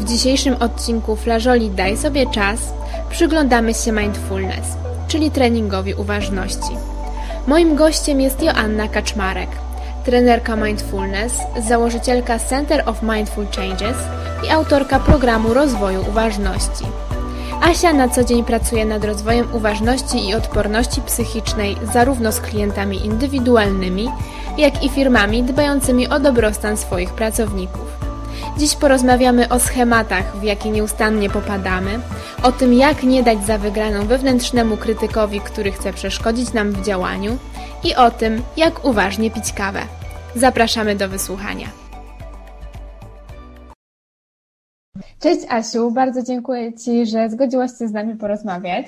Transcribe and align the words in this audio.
W 0.00 0.04
dzisiejszym 0.04 0.56
odcinku 0.60 1.16
Flażoli 1.16 1.70
Daj 1.70 1.96
sobie 1.96 2.26
czas 2.26 2.60
przyglądamy 3.10 3.74
się 3.74 3.92
mindfulness, 3.92 4.66
czyli 5.08 5.30
treningowi 5.30 5.94
uważności. 5.94 6.76
Moim 7.46 7.76
gościem 7.76 8.20
jest 8.20 8.42
Joanna 8.42 8.88
Kaczmarek, 8.88 9.48
trenerka 10.04 10.56
mindfulness, 10.56 11.32
założycielka 11.68 12.38
Center 12.38 12.82
of 12.86 13.02
Mindful 13.02 13.46
Changes 13.56 13.96
i 14.46 14.50
autorka 14.50 15.00
programu 15.00 15.54
rozwoju 15.54 16.04
uważności. 16.08 16.84
Asia 17.62 17.92
na 17.92 18.08
co 18.08 18.24
dzień 18.24 18.44
pracuje 18.44 18.84
nad 18.84 19.04
rozwojem 19.04 19.54
uważności 19.54 20.28
i 20.28 20.34
odporności 20.34 21.00
psychicznej 21.00 21.76
zarówno 21.92 22.32
z 22.32 22.40
klientami 22.40 23.06
indywidualnymi, 23.06 24.08
jak 24.58 24.84
i 24.84 24.88
firmami 24.88 25.42
dbającymi 25.42 26.08
o 26.08 26.20
dobrostan 26.20 26.76
swoich 26.76 27.10
pracowników. 27.10 27.99
Dziś 28.58 28.76
porozmawiamy 28.76 29.48
o 29.48 29.60
schematach, 29.60 30.36
w 30.36 30.42
jakie 30.42 30.70
nieustannie 30.70 31.30
popadamy, 31.30 32.00
o 32.42 32.52
tym, 32.52 32.74
jak 32.74 33.02
nie 33.02 33.22
dać 33.22 33.46
za 33.46 33.58
wygraną 33.58 34.06
wewnętrznemu 34.06 34.76
krytykowi, 34.76 35.40
który 35.40 35.72
chce 35.72 35.92
przeszkodzić 35.92 36.52
nam 36.52 36.72
w 36.72 36.84
działaniu 36.84 37.38
i 37.84 37.94
o 37.94 38.10
tym, 38.10 38.42
jak 38.56 38.84
uważnie 38.84 39.30
pić 39.30 39.52
kawę. 39.52 39.82
Zapraszamy 40.36 40.96
do 40.96 41.08
wysłuchania. 41.08 41.66
Cześć 45.20 45.46
Asiu, 45.48 45.90
bardzo 45.90 46.22
dziękuję 46.22 46.72
Ci, 46.72 47.06
że 47.06 47.30
zgodziłaś 47.30 47.70
się 47.78 47.88
z 47.88 47.92
nami 47.92 48.16
porozmawiać. 48.16 48.86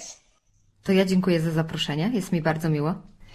To 0.82 0.92
ja 0.92 1.04
dziękuję 1.04 1.40
za 1.40 1.50
zaproszenie, 1.50 2.10
jest 2.14 2.32
mi 2.32 2.42
bardzo 2.42 2.70
miło. 2.70 2.94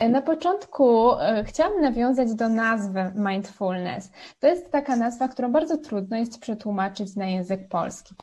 Na 0.09 0.21
początku 0.21 1.11
e, 1.11 1.43
chciałam 1.47 1.81
nawiązać 1.81 2.33
do 2.33 2.49
nazwy 2.49 3.11
mindfulness. 3.15 4.11
To 4.39 4.47
jest 4.47 4.71
taka 4.71 4.95
nazwa, 4.95 5.27
którą 5.27 5.51
bardzo 5.51 5.77
trudno 5.77 6.17
jest 6.17 6.39
przetłumaczyć 6.39 7.15
na 7.15 7.25
język 7.25 7.67
polski. 7.67 8.15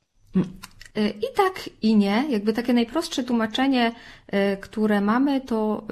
E, 0.94 1.08
I 1.08 1.24
tak, 1.36 1.70
i 1.82 1.96
nie. 1.96 2.24
Jakby 2.28 2.52
takie 2.52 2.74
najprostsze 2.74 3.24
tłumaczenie, 3.24 3.92
e, 4.26 4.56
które 4.56 5.00
mamy, 5.00 5.40
to 5.40 5.82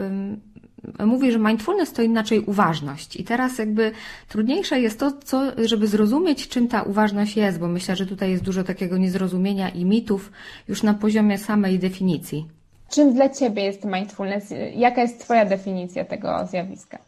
mówi, 1.07 1.33
że 1.33 1.39
mindfulness 1.39 1.93
to 1.93 2.03
inaczej 2.03 2.41
uważność. 2.41 3.17
I 3.17 3.25
teraz 3.25 3.59
jakby 3.59 3.93
trudniejsze 4.29 4.81
jest 4.81 5.01
to, 5.01 5.13
co, 5.13 5.43
żeby 5.65 5.87
zrozumieć, 5.87 6.49
czym 6.49 6.69
ta 6.69 6.83
uważność 6.83 7.37
jest, 7.37 7.59
bo 7.59 7.69
myślę, 7.69 7.97
że 7.97 8.07
tutaj 8.07 8.31
jest 8.31 8.43
dużo 8.43 8.65
takiego 8.65 8.99
niezrozumienia 8.99 9.69
i 9.69 9.85
mitów 9.85 10.33
już 10.69 10.83
na 10.83 10.95
poziomie 10.95 11.39
samej 11.39 11.79
definicji. 11.79 12.49
Czym 12.93 13.15
dla 13.15 13.29
Ciebie 13.29 13.63
jest 13.63 13.85
mindfulness? 13.85 14.55
Jaka 14.75 15.03
jest 15.03 15.21
Twoja 15.21 15.45
definicja 15.45 16.05
tego 16.05 16.47
zjawiska? 16.47 16.99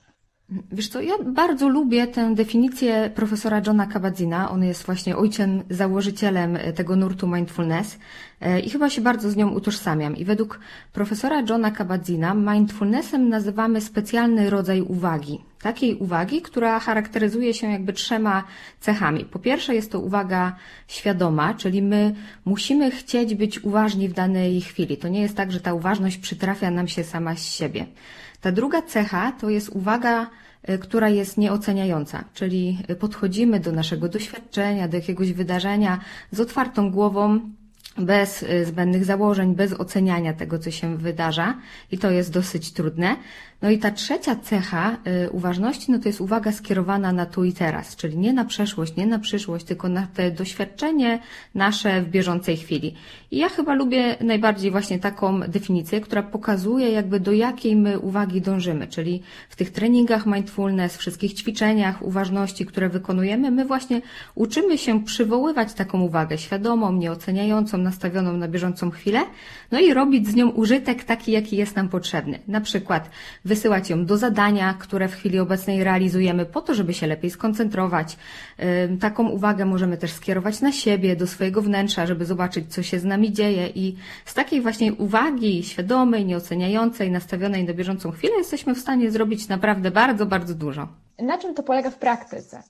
Wiesz 0.73 0.89
co, 0.89 1.01
ja 1.01 1.15
bardzo 1.25 1.69
lubię 1.69 2.07
tę 2.07 2.35
definicję 2.35 3.11
profesora 3.15 3.63
Johna 3.67 3.87
Kabat-Zina. 3.87 4.51
On 4.51 4.65
jest 4.65 4.83
właśnie 4.83 5.17
ojcem, 5.17 5.63
założycielem 5.71 6.59
tego 6.75 6.97
nurtu 6.97 7.27
mindfulness 7.27 7.99
i 8.65 8.71
chyba 8.71 8.91
się 8.91 9.01
bardzo 9.01 9.31
z 9.31 9.37
nią 9.37 9.51
utożsamiam. 9.51 10.17
I 10.17 10.25
według 10.25 10.61
profesora 10.93 11.43
Johna 11.49 11.71
Kabat-Zina 11.71 12.35
mindfulnessem 12.35 13.29
nazywamy 13.29 13.81
specjalny 13.81 14.51
rodzaj 14.51 14.81
uwagi. 14.81 15.41
Takiej 15.63 15.95
uwagi, 15.95 16.43
która 16.43 16.81
charakteryzuje 16.81 17.55
się 17.55 17.71
jakby 17.71 17.93
trzema 17.93 18.45
cechami. 18.81 19.25
Po 19.25 19.39
pierwsze 19.39 19.75
jest 19.75 19.93
to 19.93 20.01
uwaga 20.01 20.57
świadoma, 20.89 21.55
czyli 21.55 21.83
my 21.83 22.15
musimy 22.45 22.91
chcieć 22.91 23.35
być 23.35 23.65
uważni 23.65 24.09
w 24.09 24.13
danej 24.13 24.61
chwili. 24.61 24.97
To 24.97 25.09
nie 25.09 25.21
jest 25.21 25.37
tak, 25.37 25.53
że 25.53 25.61
ta 25.61 25.75
uważność 25.75 26.17
przytrafia 26.19 26.71
nam 26.71 26.89
się 26.89 27.05
sama 27.05 27.35
z 27.37 27.45
siebie. 27.45 27.87
Ta 28.41 28.53
druga 28.53 28.83
cecha 28.83 29.33
to 29.33 29.51
jest 29.51 29.69
uwaga, 29.69 30.31
e, 30.63 30.79
która 30.79 31.09
jest 31.09 31.39
nieoceniająca, 31.39 32.25
czyli 32.35 32.79
podchodzimy 33.01 33.61
do 33.61 33.73
naszego 33.73 34.09
doświadczenia, 34.09 34.89
do 34.89 34.97
jakiegoś 34.97 35.33
wydarzenia 35.33 36.01
z 36.33 36.41
otwartą 36.41 36.91
głową, 36.91 37.41
bez 37.99 38.43
e, 38.43 38.65
zbędnych 38.65 39.05
założeń, 39.05 39.55
bez 39.55 39.73
oceniania 39.73 40.33
tego, 40.33 40.59
co 40.59 40.71
się 40.71 40.97
wydarza 40.97 41.59
i 41.91 41.99
to 41.99 42.11
jest 42.11 42.33
dosyć 42.33 42.73
trudne. 42.73 43.17
No 43.65 43.71
i 43.71 43.79
ta 43.79 43.91
trzecia 43.91 44.37
cecha 44.37 44.97
y, 45.27 45.31
uważności, 45.31 45.93
no 45.93 45.99
to 45.99 46.09
jest 46.09 46.21
uwaga 46.21 46.53
skierowana 46.53 47.13
na 47.13 47.27
tu 47.27 47.45
i 47.45 47.53
teraz, 47.53 47.97
czyli 47.97 48.19
nie 48.19 48.33
na 48.33 48.45
przeszłość, 48.45 48.97
nie 48.97 49.07
na 49.07 49.19
przyszłość, 49.19 49.65
tylko 49.65 49.89
na 49.89 50.07
te 50.07 50.31
doświadczenie 50.31 51.19
nasze 51.55 52.03
w 52.03 52.09
bieżącej 52.09 52.57
chwili. 52.57 52.95
I 53.31 53.39
ja 53.39 53.49
chyba 53.49 53.75
lubię 53.75 54.17
najbardziej 54.21 54.71
właśnie 54.71 54.99
taką 54.99 55.41
definicję, 55.41 56.01
która 56.01 56.23
pokazuje 56.23 56.91
jakby 56.91 57.21
do 57.21 57.33
jakiej 57.33 57.77
my 57.77 57.99
uwagi 57.99 58.41
dążymy, 58.41 58.87
czyli 58.87 59.23
w 59.49 59.57
tych 59.57 59.71
treningach 59.71 60.27
mindfulness, 60.27 60.97
wszystkich 60.97 61.35
ćwiczeniach 61.35 62.03
uważności, 62.03 62.67
które 62.67 62.89
wykonujemy, 62.89 63.51
my 63.51 63.65
właśnie 63.65 64.01
uczymy 64.35 64.79
się 64.79 65.05
przywoływać 65.05 65.75
taką 65.75 66.01
uwagę 66.01 66.39
świadomą, 66.39 66.93
nieoceniającą, 66.93 67.79
nastawioną 67.79 68.37
na 68.37 68.49
bieżącą 68.49 68.91
chwilę, 68.91 69.21
no 69.73 69.81
i 69.81 69.95
robić 69.95 70.29
z 70.29 70.35
nią 70.35 70.49
użytek 70.51 71.05
taki, 71.05 71.33
jaki 71.33 71.57
jest 71.57 71.77
nam 71.77 71.89
potrzebny. 71.89 72.39
Na 72.49 72.61
przykład 72.61 73.11
wysyłać 73.55 73.91
ją 73.91 74.07
do 74.07 74.17
zadania, 74.17 74.75
które 74.75 75.09
w 75.09 75.15
chwili 75.15 75.39
obecnej 75.39 75.85
realizujemy 75.85 76.47
po 76.47 76.61
to, 76.63 76.75
żeby 76.75 76.95
się 76.95 77.07
lepiej 77.07 77.31
skoncentrować. 77.31 78.17
Taką 79.01 79.29
uwagę 79.29 79.65
możemy 79.65 79.97
też 79.97 80.13
skierować 80.13 80.61
na 80.61 80.73
siebie, 80.73 81.17
do 81.17 81.27
swojego 81.27 81.63
wnętrza, 81.63 82.07
żeby 82.07 82.25
zobaczyć, 82.25 82.75
co 82.75 82.83
się 82.83 82.99
z 82.99 83.05
nami 83.05 83.33
dzieje 83.33 83.69
i 83.75 83.97
z 84.25 84.35
takiej 84.35 84.61
właśnie 84.61 84.93
uwagi 84.93 85.63
świadomej, 85.63 86.27
nieoceniającej, 86.27 87.11
nastawionej 87.11 87.65
na 87.65 87.75
bieżącą 87.75 88.11
chwilę 88.11 88.35
jesteśmy 88.39 88.75
w 88.75 88.79
stanie 88.79 89.11
zrobić 89.11 89.49
naprawdę 89.49 89.91
bardzo, 89.91 90.27
bardzo 90.27 90.55
dużo. 90.55 90.89
Na 91.19 91.39
czym 91.39 91.55
to 91.55 91.63
polega 91.63 91.91
w 91.91 91.99
praktyce? 91.99 92.63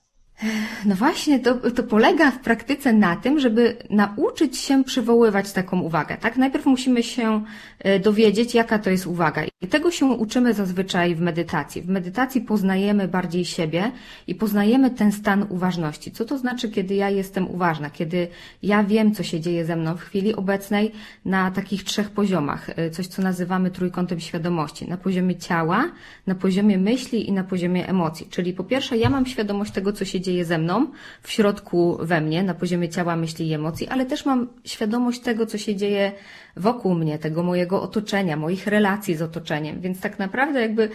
No 0.85 0.95
właśnie, 0.95 1.39
to, 1.39 1.71
to 1.71 1.83
polega 1.83 2.31
w 2.31 2.39
praktyce 2.39 2.93
na 2.93 3.15
tym, 3.15 3.39
żeby 3.39 3.77
nauczyć 3.89 4.57
się 4.57 4.83
przywoływać 4.83 5.51
taką 5.51 5.79
uwagę. 5.79 6.17
Tak? 6.17 6.37
Najpierw 6.37 6.65
musimy 6.65 7.03
się 7.03 7.43
e, 7.79 7.99
dowiedzieć, 7.99 8.55
jaka 8.55 8.79
to 8.79 8.89
jest 8.89 9.07
uwaga. 9.07 9.43
I 9.61 9.67
tego 9.67 9.91
się 9.91 10.05
uczymy 10.05 10.53
zazwyczaj 10.53 11.15
w 11.15 11.21
medytacji. 11.21 11.81
W 11.81 11.87
medytacji 11.87 12.41
poznajemy 12.41 13.07
bardziej 13.07 13.45
siebie 13.45 13.91
i 14.27 14.35
poznajemy 14.35 14.89
ten 14.89 15.11
stan 15.11 15.45
uważności. 15.49 16.11
Co 16.11 16.25
to 16.25 16.37
znaczy, 16.37 16.69
kiedy 16.69 16.95
ja 16.95 17.09
jestem 17.09 17.51
uważna, 17.51 17.89
kiedy 17.89 18.27
ja 18.63 18.83
wiem, 18.83 19.15
co 19.15 19.23
się 19.23 19.39
dzieje 19.39 19.65
ze 19.65 19.75
mną 19.75 19.97
w 19.97 20.01
chwili 20.01 20.35
obecnej 20.35 20.91
na 21.25 21.51
takich 21.51 21.83
trzech 21.83 22.09
poziomach. 22.09 22.69
E, 22.75 22.89
coś, 22.89 23.07
co 23.07 23.21
nazywamy 23.21 23.71
trójkątem 23.71 24.19
świadomości. 24.19 24.89
Na 24.89 24.97
poziomie 24.97 25.35
ciała, 25.35 25.91
na 26.27 26.35
poziomie 26.35 26.77
myśli 26.77 27.29
i 27.29 27.31
na 27.31 27.43
poziomie 27.43 27.89
emocji. 27.89 28.27
Czyli 28.29 28.53
po 28.53 28.63
pierwsze, 28.63 28.97
ja 28.97 29.09
mam 29.09 29.25
świadomość 29.25 29.71
tego, 29.71 29.93
co 29.93 30.05
się 30.05 30.21
dzieje 30.21 30.24
ze 30.43 30.57
mną, 30.57 30.87
w 31.21 31.31
środku 31.31 31.97
we 32.01 32.21
mnie, 32.21 32.43
na 32.43 32.53
poziomie 32.53 32.89
ciała, 32.89 33.15
myśli 33.15 33.47
i 33.47 33.53
emocji, 33.53 33.87
ale 33.87 34.05
też 34.05 34.25
mam 34.25 34.47
świadomość 34.65 35.19
tego, 35.19 35.45
co 35.45 35.57
się 35.57 35.75
dzieje 35.75 36.11
wokół 36.57 36.95
mnie, 36.95 37.19
tego 37.19 37.43
mojego 37.43 37.81
otoczenia, 37.81 38.37
moich 38.37 38.67
relacji 38.67 39.15
z 39.15 39.21
otoczeniem. 39.21 39.81
Więc 39.81 40.01
tak 40.01 40.19
naprawdę 40.19 40.61
jakby 40.61 40.89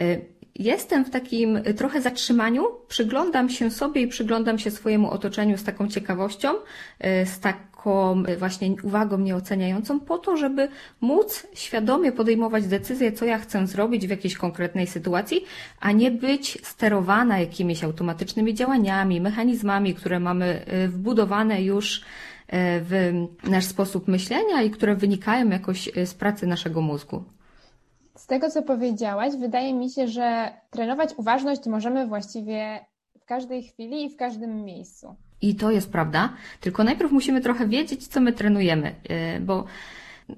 e, 0.00 0.16
jestem 0.54 1.04
w 1.04 1.10
takim 1.10 1.62
trochę 1.76 2.00
zatrzymaniu, 2.00 2.64
przyglądam 2.88 3.48
się 3.50 3.70
sobie 3.70 4.00
i 4.00 4.08
przyglądam 4.08 4.58
się 4.58 4.70
swojemu 4.70 5.10
otoczeniu 5.10 5.58
z 5.58 5.64
taką 5.64 5.88
ciekawością, 5.88 6.48
e, 6.98 7.26
z 7.26 7.40
tak 7.40 7.73
taką 7.84 8.22
właśnie 8.38 8.76
uwagą 8.82 9.18
nieoceniającą 9.18 10.00
po 10.00 10.18
to, 10.18 10.36
żeby 10.36 10.68
móc 11.00 11.46
świadomie 11.54 12.12
podejmować 12.12 12.66
decyzję, 12.66 13.12
co 13.12 13.24
ja 13.24 13.38
chcę 13.38 13.66
zrobić 13.66 14.06
w 14.06 14.10
jakiejś 14.10 14.36
konkretnej 14.36 14.86
sytuacji, 14.86 15.44
a 15.80 15.92
nie 15.92 16.10
być 16.10 16.58
sterowana 16.66 17.38
jakimiś 17.38 17.84
automatycznymi 17.84 18.54
działaniami, 18.54 19.20
mechanizmami, 19.20 19.94
które 19.94 20.20
mamy 20.20 20.64
y, 20.84 20.88
wbudowane 20.88 21.62
już 21.62 21.98
y, 21.98 22.02
w 22.80 23.12
nasz 23.44 23.64
sposób 23.64 24.08
myślenia 24.08 24.62
i 24.62 24.70
które 24.70 24.94
wynikają 24.94 25.50
jakoś 25.50 25.90
z 26.04 26.14
pracy 26.14 26.46
naszego 26.46 26.80
mózgu. 26.80 27.24
Z 28.16 28.26
tego, 28.26 28.50
co 28.50 28.62
powiedziałaś, 28.62 29.32
wydaje 29.40 29.74
mi 29.74 29.90
się, 29.90 30.08
że 30.08 30.52
trenować 30.70 31.14
uważność 31.16 31.66
możemy 31.66 32.06
właściwie 32.06 32.80
w 33.20 33.24
każdej 33.24 33.62
chwili 33.62 34.04
i 34.04 34.10
w 34.10 34.16
każdym 34.16 34.64
miejscu. 34.64 35.16
I 35.44 35.54
to 35.54 35.70
jest 35.70 35.92
prawda, 35.92 36.32
tylko 36.60 36.84
najpierw 36.84 37.12
musimy 37.12 37.40
trochę 37.40 37.68
wiedzieć, 37.68 38.06
co 38.06 38.20
my 38.20 38.32
trenujemy, 38.32 38.94
e, 39.08 39.40
bo 39.40 39.64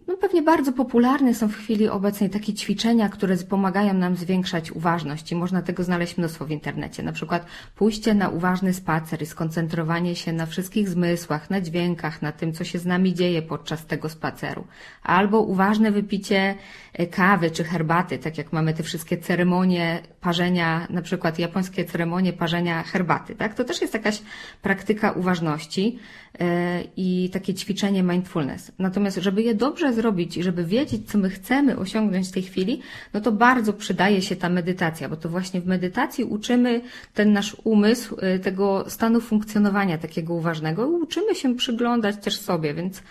no 0.09 0.17
pewnie 0.17 0.43
bardzo 0.43 0.73
popularne 0.73 1.35
są 1.35 1.49
w 1.49 1.57
chwili 1.57 1.89
obecnej 1.89 2.31
takie 2.31 2.55
ćwiczenia, 2.55 3.09
które 3.09 3.37
pomagają 3.37 3.95
nam 3.95 4.17
zwiększać 4.17 4.73
uważność 4.73 5.33
i 5.33 5.35
można 5.35 5.63
tego 5.63 5.85
znaleźć 5.85 6.19
mnóstwo 6.19 6.47
w 6.47 6.51
internecie. 6.51 7.03
Na 7.03 7.13
przykład 7.13 7.47
pójście 7.75 8.15
na 8.15 8.29
uważny 8.29 8.75
spacer 8.75 9.23
i 9.23 9.27
skoncentrowanie 9.27 10.17
się 10.17 10.33
na 10.33 10.47
wszystkich 10.47 10.89
zmysłach, 10.89 11.51
na 11.51 11.61
dźwiękach, 11.61 12.23
na 12.23 12.33
tym, 12.33 12.53
co 12.53 12.65
się 12.65 12.79
z 12.79 12.87
nami 12.87 13.15
dzieje 13.15 13.43
podczas 13.43 13.87
tego 13.87 14.09
spaceru. 14.09 14.67
Albo 15.03 15.41
uważne 15.41 15.91
wypicie 15.91 16.55
e, 16.93 17.07
kawy 17.07 17.51
czy 17.51 17.65
herbaty, 17.65 18.19
tak 18.19 18.39
jak 18.39 18.53
mamy 18.53 18.75
te 18.75 18.83
wszystkie 18.83 19.19
ceremonie 19.19 20.03
parzenia, 20.27 20.87
na 20.91 21.03
przykład 21.03 21.39
japońskie 21.39 21.85
ceremonie 21.85 22.33
parzenia 22.33 22.83
herbaty, 22.83 23.35
tak? 23.35 23.55
To 23.55 23.65
też 23.65 23.81
jest 23.81 23.95
jakaś 23.95 24.23
praktyka 24.63 25.13
uważności 25.13 25.99
e, 26.41 26.83
i 26.97 27.31
takie 27.33 27.55
ćwiczenie 27.55 28.03
mindfulness. 28.03 28.73
Natomiast, 28.79 29.17
żeby 29.17 29.43
je 29.43 29.55
dobrze 29.55 29.93
zrobić 29.93 30.37
i 30.37 30.43
żeby 30.43 30.65
wiedzieć, 30.65 31.11
co 31.11 31.19
my 31.19 31.31
chcemy 31.31 31.77
osiągnąć 31.79 32.29
w 32.29 32.33
tej 32.33 32.43
chwili, 32.43 32.81
no 33.15 33.21
to 33.21 33.33
bardzo 33.33 33.73
przydaje 33.73 34.23
się 34.23 34.37
ta 34.37 34.49
medytacja, 34.49 35.09
bo 35.09 35.17
to 35.17 35.29
właśnie 35.29 35.61
w 35.61 35.67
medytacji 35.67 36.25
uczymy 36.25 36.81
ten 37.15 37.33
nasz 37.33 37.57
umysł 37.65 38.17
e, 38.21 38.39
tego 38.39 38.85
stanu 38.89 39.21
funkcjonowania 39.21 39.99
takiego 39.99 40.35
uważnego 40.35 40.87
i 40.87 40.91
uczymy 40.91 41.35
się 41.35 41.55
przyglądać 41.55 42.17
też 42.17 42.41
sobie, 42.41 42.75
więc 42.75 43.03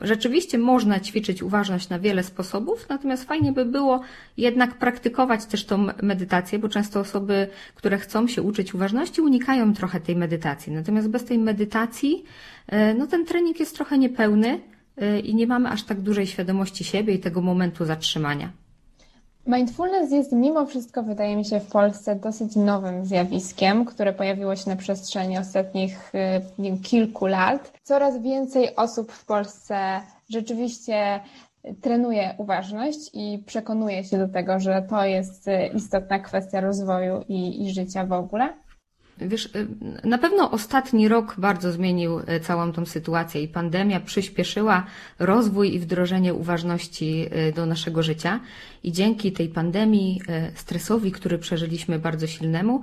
Rzeczywiście 0.00 0.58
można 0.58 1.00
ćwiczyć 1.00 1.42
uważność 1.42 1.88
na 1.88 1.98
wiele 1.98 2.22
sposobów, 2.22 2.88
natomiast 2.88 3.24
fajnie 3.24 3.52
by 3.52 3.64
było 3.64 4.00
jednak 4.36 4.78
praktykować 4.78 5.46
też 5.46 5.64
tą 5.64 5.86
medytację, 6.02 6.58
bo 6.58 6.68
często 6.68 7.00
osoby, 7.00 7.48
które 7.74 7.98
chcą 7.98 8.28
się 8.28 8.42
uczyć 8.42 8.74
uważności, 8.74 9.20
unikają 9.20 9.74
trochę 9.74 10.00
tej 10.00 10.16
medytacji. 10.16 10.72
Natomiast 10.72 11.08
bez 11.08 11.24
tej 11.24 11.38
medytacji, 11.38 12.24
e, 12.66 12.94
no 12.94 13.06
ten 13.06 13.26
trening 13.26 13.60
jest 13.60 13.76
trochę 13.76 13.98
niepełny 13.98 14.60
e, 14.96 15.20
i 15.20 15.34
nie 15.34 15.46
mamy 15.46 15.68
aż 15.68 15.82
tak 15.82 16.00
dużej 16.00 16.26
świadomości 16.26 16.84
siebie 16.84 17.14
i 17.14 17.18
tego 17.18 17.40
momentu 17.40 17.84
zatrzymania. 17.84 18.65
Mindfulness 19.46 20.12
jest 20.12 20.32
mimo 20.32 20.66
wszystko, 20.66 21.02
wydaje 21.02 21.36
mi 21.36 21.44
się, 21.44 21.60
w 21.60 21.66
Polsce 21.66 22.16
dosyć 22.16 22.56
nowym 22.56 23.06
zjawiskiem, 23.06 23.84
które 23.84 24.12
pojawiło 24.12 24.56
się 24.56 24.70
na 24.70 24.76
przestrzeni 24.76 25.38
ostatnich 25.38 26.14
y, 26.14 26.18
wiem, 26.58 26.78
kilku 26.78 27.26
lat. 27.26 27.72
Coraz 27.82 28.22
więcej 28.22 28.76
osób 28.76 29.12
w 29.12 29.24
Polsce 29.24 30.00
rzeczywiście 30.30 31.20
trenuje 31.80 32.34
uważność 32.38 33.10
i 33.14 33.42
przekonuje 33.46 34.04
się 34.04 34.18
do 34.18 34.28
tego, 34.28 34.60
że 34.60 34.86
to 34.90 35.04
jest 35.04 35.48
y, 35.48 35.66
istotna 35.74 36.18
kwestia 36.18 36.60
rozwoju 36.60 37.24
i, 37.28 37.66
i 37.66 37.74
życia 37.74 38.06
w 38.06 38.12
ogóle. 38.12 38.54
Wiesz, 39.20 39.46
y, 39.46 39.66
na 40.04 40.18
pewno 40.18 40.50
ostatni 40.50 41.08
rok 41.08 41.34
bardzo 41.38 41.72
zmienił 41.72 42.18
y, 42.18 42.40
całą 42.40 42.72
tą 42.72 42.86
sytuację 42.86 43.42
i 43.42 43.48
pandemia 43.48 44.00
przyspieszyła 44.00 44.86
rozwój 45.18 45.74
i 45.74 45.78
wdrożenie 45.78 46.34
uważności 46.34 47.26
y, 47.48 47.52
do 47.52 47.66
naszego 47.66 48.02
życia. 48.02 48.40
I 48.82 48.92
dzięki 48.92 49.32
tej 49.32 49.48
pandemii, 49.48 50.20
stresowi, 50.54 51.12
który 51.12 51.38
przeżyliśmy 51.38 51.98
bardzo 51.98 52.26
silnemu, 52.26 52.82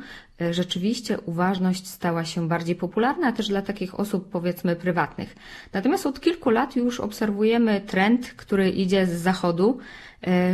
rzeczywiście 0.51 1.19
uważność 1.19 1.87
stała 1.87 2.25
się 2.25 2.47
bardziej 2.47 2.75
popularna 2.75 3.31
też 3.31 3.47
dla 3.47 3.61
takich 3.61 3.99
osób 3.99 4.29
powiedzmy 4.29 4.75
prywatnych. 4.75 5.35
Natomiast 5.73 6.05
od 6.05 6.19
kilku 6.19 6.49
lat 6.49 6.75
już 6.75 6.99
obserwujemy 6.99 7.81
trend, 7.81 8.27
który 8.27 8.69
idzie 8.69 9.05
z 9.05 9.11
zachodu, 9.21 9.77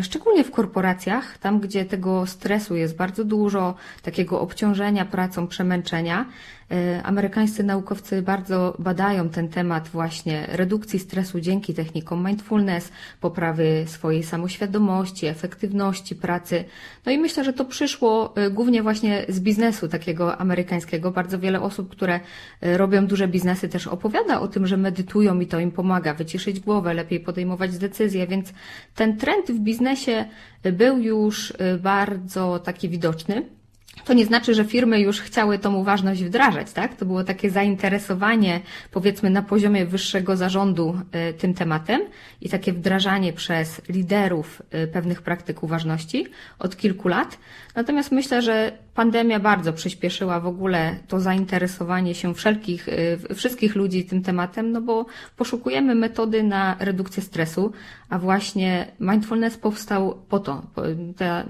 szczególnie 0.01 0.43
w 0.43 0.51
korporacjach, 0.51 1.37
tam 1.37 1.59
gdzie 1.59 1.85
tego 1.85 2.25
stresu 2.25 2.75
jest 2.75 2.95
bardzo 2.95 3.23
dużo, 3.23 3.75
takiego 4.01 4.41
obciążenia 4.41 5.05
pracą, 5.05 5.47
przemęczenia, 5.47 6.25
E, 6.25 6.58
amerykańscy 7.03 7.63
naukowcy 7.63 8.21
bardzo 8.21 8.75
badają 8.79 9.29
ten 9.29 9.49
temat 9.49 9.87
właśnie 9.87 10.47
redukcji 10.51 10.99
stresu 10.99 11.39
dzięki 11.39 11.73
technikom 11.73 12.25
mindfulness, 12.25 12.91
poprawy 13.21 13.83
swojej 13.87 14.23
samoświadomości, 14.23 15.25
efektywności 15.25 16.15
pracy. 16.15 16.65
No 17.05 17.11
i 17.11 17.17
myślę, 17.17 17.43
że 17.43 17.53
to 17.53 17.65
przyszło 17.65 18.35
e, 18.35 18.49
głównie 18.49 18.83
właśnie 18.83 19.25
z 19.29 19.39
biznesu 19.39 19.87
takiego 19.87 20.37
amerykańskiego. 20.37 21.11
Bardzo 21.11 21.39
wiele 21.39 21.61
osób, 21.61 21.89
które 21.89 22.19
e, 22.61 22.77
robią 22.77 23.07
duże 23.07 23.27
biznesy 23.27 23.69
też 23.69 23.87
opowiada 23.87 24.41
o 24.41 24.47
tym, 24.47 24.67
że 24.67 24.77
medytują 24.77 25.39
i 25.39 25.47
to 25.47 25.59
im 25.59 25.71
pomaga 25.71 26.13
wyciszyć 26.13 26.59
głowę, 26.59 26.93
lepiej 26.93 27.19
podejmować 27.19 27.77
decyzje, 27.77 28.27
więc 28.27 28.53
ten 28.95 29.17
trend 29.17 29.51
w 29.51 29.59
biznesie 29.59 30.25
był 30.63 30.97
już 30.97 31.53
bardzo 31.81 32.59
taki 32.59 32.89
widoczny. 32.89 33.58
To 34.05 34.13
nie 34.13 34.25
znaczy, 34.25 34.53
że 34.53 34.65
firmy 34.65 34.99
już 34.99 35.21
chciały 35.21 35.59
tą 35.59 35.75
uważność 35.75 36.23
wdrażać, 36.23 36.71
tak? 36.71 36.95
To 36.95 37.05
było 37.05 37.23
takie 37.23 37.49
zainteresowanie, 37.49 38.61
powiedzmy, 38.91 39.29
na 39.29 39.41
poziomie 39.41 39.85
wyższego 39.85 40.37
zarządu 40.37 41.01
e, 41.11 41.33
tym 41.33 41.53
tematem 41.53 42.01
i 42.41 42.49
takie 42.49 42.73
wdrażanie 42.73 43.33
przez 43.33 43.81
liderów 43.89 44.61
e, 44.71 44.87
pewnych 44.87 45.21
praktyk 45.21 45.63
uważności 45.63 46.27
od 46.59 46.77
kilku 46.77 47.07
lat. 47.07 47.37
Natomiast 47.75 48.11
myślę, 48.11 48.41
że 48.41 48.71
pandemia 48.99 49.39
bardzo 49.39 49.73
przyspieszyła 49.73 50.39
w 50.39 50.47
ogóle 50.47 50.95
to 51.07 51.19
zainteresowanie 51.19 52.15
się 52.15 52.33
wszelkich, 52.33 52.87
y, 52.87 53.35
wszystkich 53.35 53.75
ludzi 53.75 54.05
tym 54.05 54.23
tematem, 54.23 54.71
no 54.71 54.81
bo 54.81 55.05
poszukujemy 55.37 55.95
metody 55.95 56.43
na 56.43 56.75
redukcję 56.79 57.23
stresu, 57.23 57.71
a 58.09 58.19
właśnie 58.19 58.91
mindfulness 58.99 59.57
powstał 59.57 60.17
po 60.29 60.39
to. 60.39 60.61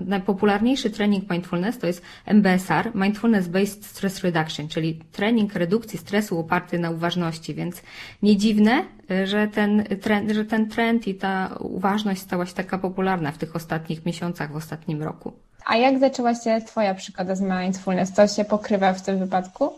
Najpopularniejszy 0.05 0.89
trening 0.89 1.29
mindfulness 1.29 1.77
to 1.79 1.87
jest 1.87 2.01
MBSR, 2.25 2.91
Mindfulness 2.95 3.47
Based 3.47 3.85
Stress 3.85 4.23
Reduction, 4.23 4.67
czyli 4.67 4.99
trening 5.11 5.53
redukcji 5.53 5.99
stresu 5.99 6.39
oparty 6.39 6.79
na 6.79 6.89
uważności, 6.89 7.53
więc 7.53 7.83
nie 8.21 8.37
dziwne, 8.37 8.85
y, 9.11 9.27
że 9.27 9.47
ten 9.47 9.83
trend, 10.01 10.31
że 10.31 10.45
ten 10.45 10.69
trend 10.69 11.07
i 11.07 11.15
ta 11.15 11.57
uważność 11.59 12.21
stała 12.21 12.45
się 12.45 12.53
taka 12.53 12.77
popularna 12.77 13.31
w 13.31 13.37
tych 13.37 13.55
ostatnich 13.55 14.05
miesiącach, 14.05 14.51
w 14.51 14.55
ostatnim 14.55 15.03
roku. 15.03 15.48
A 15.65 15.77
jak 15.77 16.00
zaczęła 16.00 16.35
się 16.35 16.61
Twoja 16.67 16.95
przygoda 16.95 17.35
z 17.35 17.41
mindfulness? 17.41 18.13
To 18.13 18.27
się 18.27 18.45
pokrywa 18.45 18.94
w 18.94 19.01
tym 19.01 19.19
wypadku? 19.19 19.73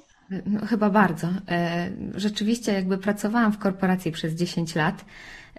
No, 0.45 0.66
chyba 0.66 0.89
bardzo. 0.89 1.28
E, 1.51 1.89
rzeczywiście 2.16 2.74
jakby 2.74 2.98
pracowałam 2.98 3.51
w 3.51 3.57
korporacji 3.57 4.12
przez 4.12 4.33
10 4.33 4.75
lat 4.75 5.06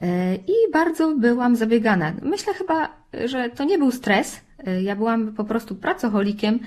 e, 0.01 0.35
i 0.35 0.73
bardzo 0.73 1.17
byłam 1.17 1.57
zabiegana. 1.57 2.13
Myślę 2.23 2.55
chyba, 2.55 2.89
że 3.25 3.51
to 3.51 3.65
nie 3.65 3.79
był 3.79 3.91
stres, 3.91 4.41
ja 4.83 4.97
byłam 4.97 5.33
po 5.33 5.45
prostu 5.45 5.75
pracocholikiem, 5.75 6.59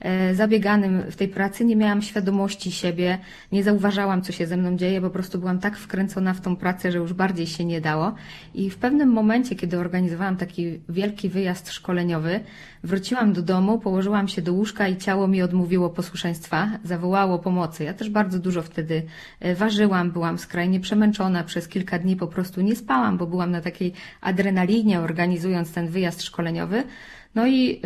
e, 0.00 0.34
zabieganym 0.34 1.02
w 1.10 1.16
tej 1.16 1.28
pracy, 1.28 1.64
nie 1.64 1.76
miałam 1.76 2.02
świadomości 2.02 2.72
siebie, 2.72 3.18
nie 3.52 3.62
zauważałam, 3.62 4.22
co 4.22 4.32
się 4.32 4.46
ze 4.46 4.56
mną 4.56 4.76
dzieje, 4.76 5.00
po 5.00 5.10
prostu 5.10 5.38
byłam 5.38 5.58
tak 5.58 5.76
wkręcona 5.76 6.34
w 6.34 6.40
tą 6.40 6.56
pracę, 6.56 6.92
że 6.92 6.98
już 6.98 7.12
bardziej 7.12 7.46
się 7.46 7.64
nie 7.64 7.80
dało. 7.80 8.14
I 8.54 8.70
w 8.70 8.76
pewnym 8.76 9.08
momencie, 9.08 9.56
kiedy 9.56 9.78
organizowałam 9.78 10.36
taki 10.36 10.80
wielki 10.88 11.28
wyjazd 11.28 11.72
szkoleniowy, 11.72 12.40
wróciłam 12.84 13.32
do 13.32 13.42
domu, 13.42 13.78
położyłam 13.78 14.28
się 14.28 14.42
do 14.42 14.52
łóżka 14.52 14.88
i 14.88 14.96
ciało 14.96 15.28
mi 15.28 15.42
odmówiło 15.42 15.90
posłuszeństwa, 15.90 16.68
zawołało 16.84 17.38
pomocy. 17.38 17.84
Ja 17.84 17.94
też 17.94 18.10
bardzo 18.10 18.38
dużo 18.38 18.62
wtedy 18.62 19.02
e, 19.40 19.54
ważyłam, 19.54 20.10
byłam 20.10 20.38
skrajnie 20.38 20.80
przemęczona, 20.80 21.44
przez 21.44 21.68
kilka 21.68 21.98
dni 21.98 22.16
po 22.16 22.26
prostu 22.26 22.60
nie 22.60 22.76
spałam, 22.76 23.18
bo 23.18 23.26
byłam 23.26 23.50
na 23.50 23.60
takiej 23.60 23.92
adrenalinie, 24.20 25.00
organizując 25.00 25.72
ten 25.72 25.88
wyjazd 25.88 26.22
szkoleniowy. 26.22 26.84
No 27.34 27.46
i 27.46 27.80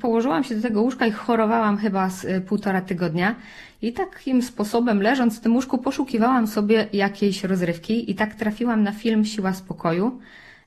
położyłam 0.00 0.44
się 0.44 0.54
do 0.54 0.62
tego 0.62 0.82
łóżka 0.82 1.06
i 1.06 1.10
chorowałam 1.10 1.76
chyba 1.76 2.10
z 2.10 2.24
y, 2.24 2.40
półtora 2.40 2.80
tygodnia. 2.80 3.34
I 3.82 3.92
takim 3.92 4.42
sposobem, 4.42 5.02
leżąc 5.02 5.38
w 5.38 5.40
tym 5.40 5.54
łóżku, 5.54 5.78
poszukiwałam 5.78 6.46
sobie 6.46 6.86
jakiejś 6.92 7.44
rozrywki 7.44 8.10
i 8.10 8.14
tak 8.14 8.34
trafiłam 8.34 8.82
na 8.82 8.92
film 8.92 9.24
Siła 9.24 9.52
Spokoju. 9.52 10.20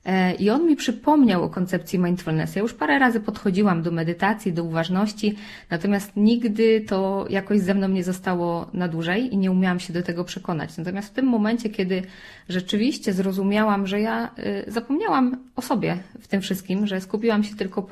E, 0.06 0.34
I 0.34 0.50
on 0.50 0.66
mi 0.66 0.76
przypomniał 0.76 1.44
o 1.44 1.48
koncepcji 1.48 1.98
mindfulness. 1.98 2.56
Ja 2.56 2.62
już 2.62 2.74
parę 2.74 2.98
razy 2.98 3.20
podchodziłam 3.20 3.82
do 3.82 3.90
medytacji, 3.90 4.52
do 4.52 4.64
uważności, 4.64 5.36
natomiast 5.70 6.12
nigdy 6.16 6.80
to 6.80 7.26
jakoś 7.30 7.60
ze 7.60 7.74
mną 7.74 7.88
nie 7.88 8.04
zostało 8.04 8.70
na 8.72 8.88
dłużej 8.88 9.34
i 9.34 9.38
nie 9.38 9.50
umiałam 9.50 9.80
się 9.80 9.92
do 9.92 10.02
tego 10.02 10.24
przekonać. 10.24 10.76
Natomiast 10.76 11.08
w 11.08 11.12
tym 11.12 11.26
momencie, 11.26 11.70
kiedy 11.70 12.02
rzeczywiście 12.48 13.12
zrozumiałam, 13.12 13.86
że 13.86 14.00
ja 14.00 14.30
y, 14.38 14.72
zapomniałam 14.72 15.36
o 15.56 15.62
sobie 15.62 15.96
w 16.20 16.28
tym 16.28 16.40
wszystkim, 16.40 16.86
że 16.86 17.00
skupiłam 17.00 17.44
się 17.44 17.56
tylko 17.56 17.86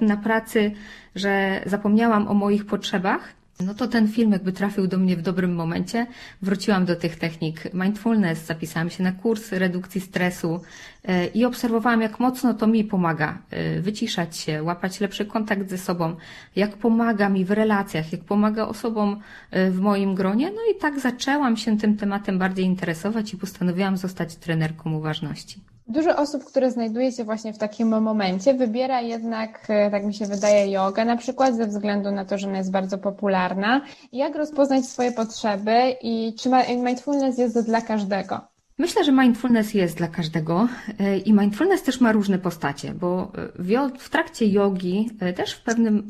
na 0.00 0.16
pracy, 0.16 0.72
że 1.14 1.60
zapomniałam 1.66 2.28
o 2.28 2.34
moich 2.34 2.66
potrzebach, 2.66 3.43
no 3.60 3.74
to 3.74 3.88
ten 3.88 4.08
film 4.08 4.32
jakby 4.32 4.52
trafił 4.52 4.86
do 4.86 4.98
mnie 4.98 5.16
w 5.16 5.22
dobrym 5.22 5.54
momencie. 5.54 6.06
Wróciłam 6.42 6.84
do 6.84 6.96
tych 6.96 7.16
technik 7.16 7.74
mindfulness, 7.74 8.46
zapisałam 8.46 8.90
się 8.90 9.02
na 9.02 9.12
kurs 9.12 9.52
redukcji 9.52 10.00
stresu 10.00 10.60
e, 11.04 11.26
i 11.26 11.44
obserwowałam, 11.44 12.00
jak 12.02 12.20
mocno 12.20 12.54
to 12.54 12.66
mi 12.66 12.84
pomaga 12.84 13.38
e, 13.50 13.80
wyciszać 13.80 14.36
się, 14.36 14.62
łapać 14.62 15.00
lepszy 15.00 15.24
kontakt 15.26 15.70
ze 15.70 15.78
sobą, 15.78 16.16
jak 16.56 16.76
pomaga 16.76 17.28
mi 17.28 17.44
w 17.44 17.50
relacjach, 17.50 18.12
jak 18.12 18.24
pomaga 18.24 18.66
osobom 18.66 19.20
e, 19.50 19.70
w 19.70 19.80
moim 19.80 20.14
gronie. 20.14 20.50
No 20.50 20.60
i 20.72 20.80
tak 20.80 21.00
zaczęłam 21.00 21.56
się 21.56 21.78
tym 21.78 21.96
tematem 21.96 22.38
bardziej 22.38 22.64
interesować 22.64 23.34
i 23.34 23.36
postanowiłam 23.36 23.96
zostać 23.96 24.36
trenerką 24.36 24.92
uważności. 24.92 25.73
Dużo 25.88 26.16
osób, 26.16 26.44
które 26.44 26.70
znajduje 26.70 27.12
się 27.12 27.24
właśnie 27.24 27.52
w 27.52 27.58
takim 27.58 28.02
momencie, 28.02 28.54
wybiera 28.54 29.00
jednak, 29.00 29.66
e, 29.68 29.90
tak 29.90 30.04
mi 30.04 30.14
się 30.14 30.26
wydaje, 30.26 30.70
jogę, 30.70 31.04
na 31.04 31.16
przykład 31.16 31.56
ze 31.56 31.66
względu 31.66 32.10
na 32.10 32.24
to, 32.24 32.38
że 32.38 32.48
ona 32.48 32.58
jest 32.58 32.70
bardzo 32.70 32.98
popularna. 32.98 33.80
Jak 34.12 34.36
rozpoznać 34.36 34.84
swoje 34.84 35.12
potrzeby 35.12 35.96
i 36.02 36.34
czy 36.38 36.50
mindfulness 36.76 37.38
jest 37.38 37.66
dla 37.66 37.80
każdego? 37.80 38.53
Myślę, 38.78 39.04
że 39.04 39.12
mindfulness 39.12 39.74
jest 39.74 39.96
dla 39.96 40.08
każdego 40.08 40.68
e, 40.98 41.18
i 41.18 41.32
mindfulness 41.32 41.82
też 41.82 42.00
ma 42.00 42.12
różne 42.12 42.38
postacie, 42.38 42.94
bo 42.94 43.32
e, 43.74 43.98
w 43.98 44.08
trakcie 44.08 44.46
jogi 44.46 45.10
e, 45.20 45.32
też 45.32 45.52
w 45.52 45.62
pewnym 45.62 46.08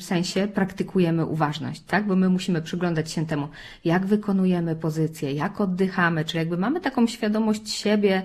sensie 0.00 0.48
praktykujemy 0.54 1.26
uważność, 1.26 1.82
tak? 1.82 2.06
Bo 2.06 2.16
my 2.16 2.28
musimy 2.28 2.62
przyglądać 2.62 3.10
się 3.10 3.26
temu, 3.26 3.48
jak 3.84 4.06
wykonujemy 4.06 4.76
pozycję, 4.76 5.32
jak 5.32 5.60
oddychamy, 5.60 6.24
czyli 6.24 6.38
jakby 6.38 6.56
mamy 6.56 6.80
taką 6.80 7.06
świadomość 7.06 7.70
siebie 7.70 8.22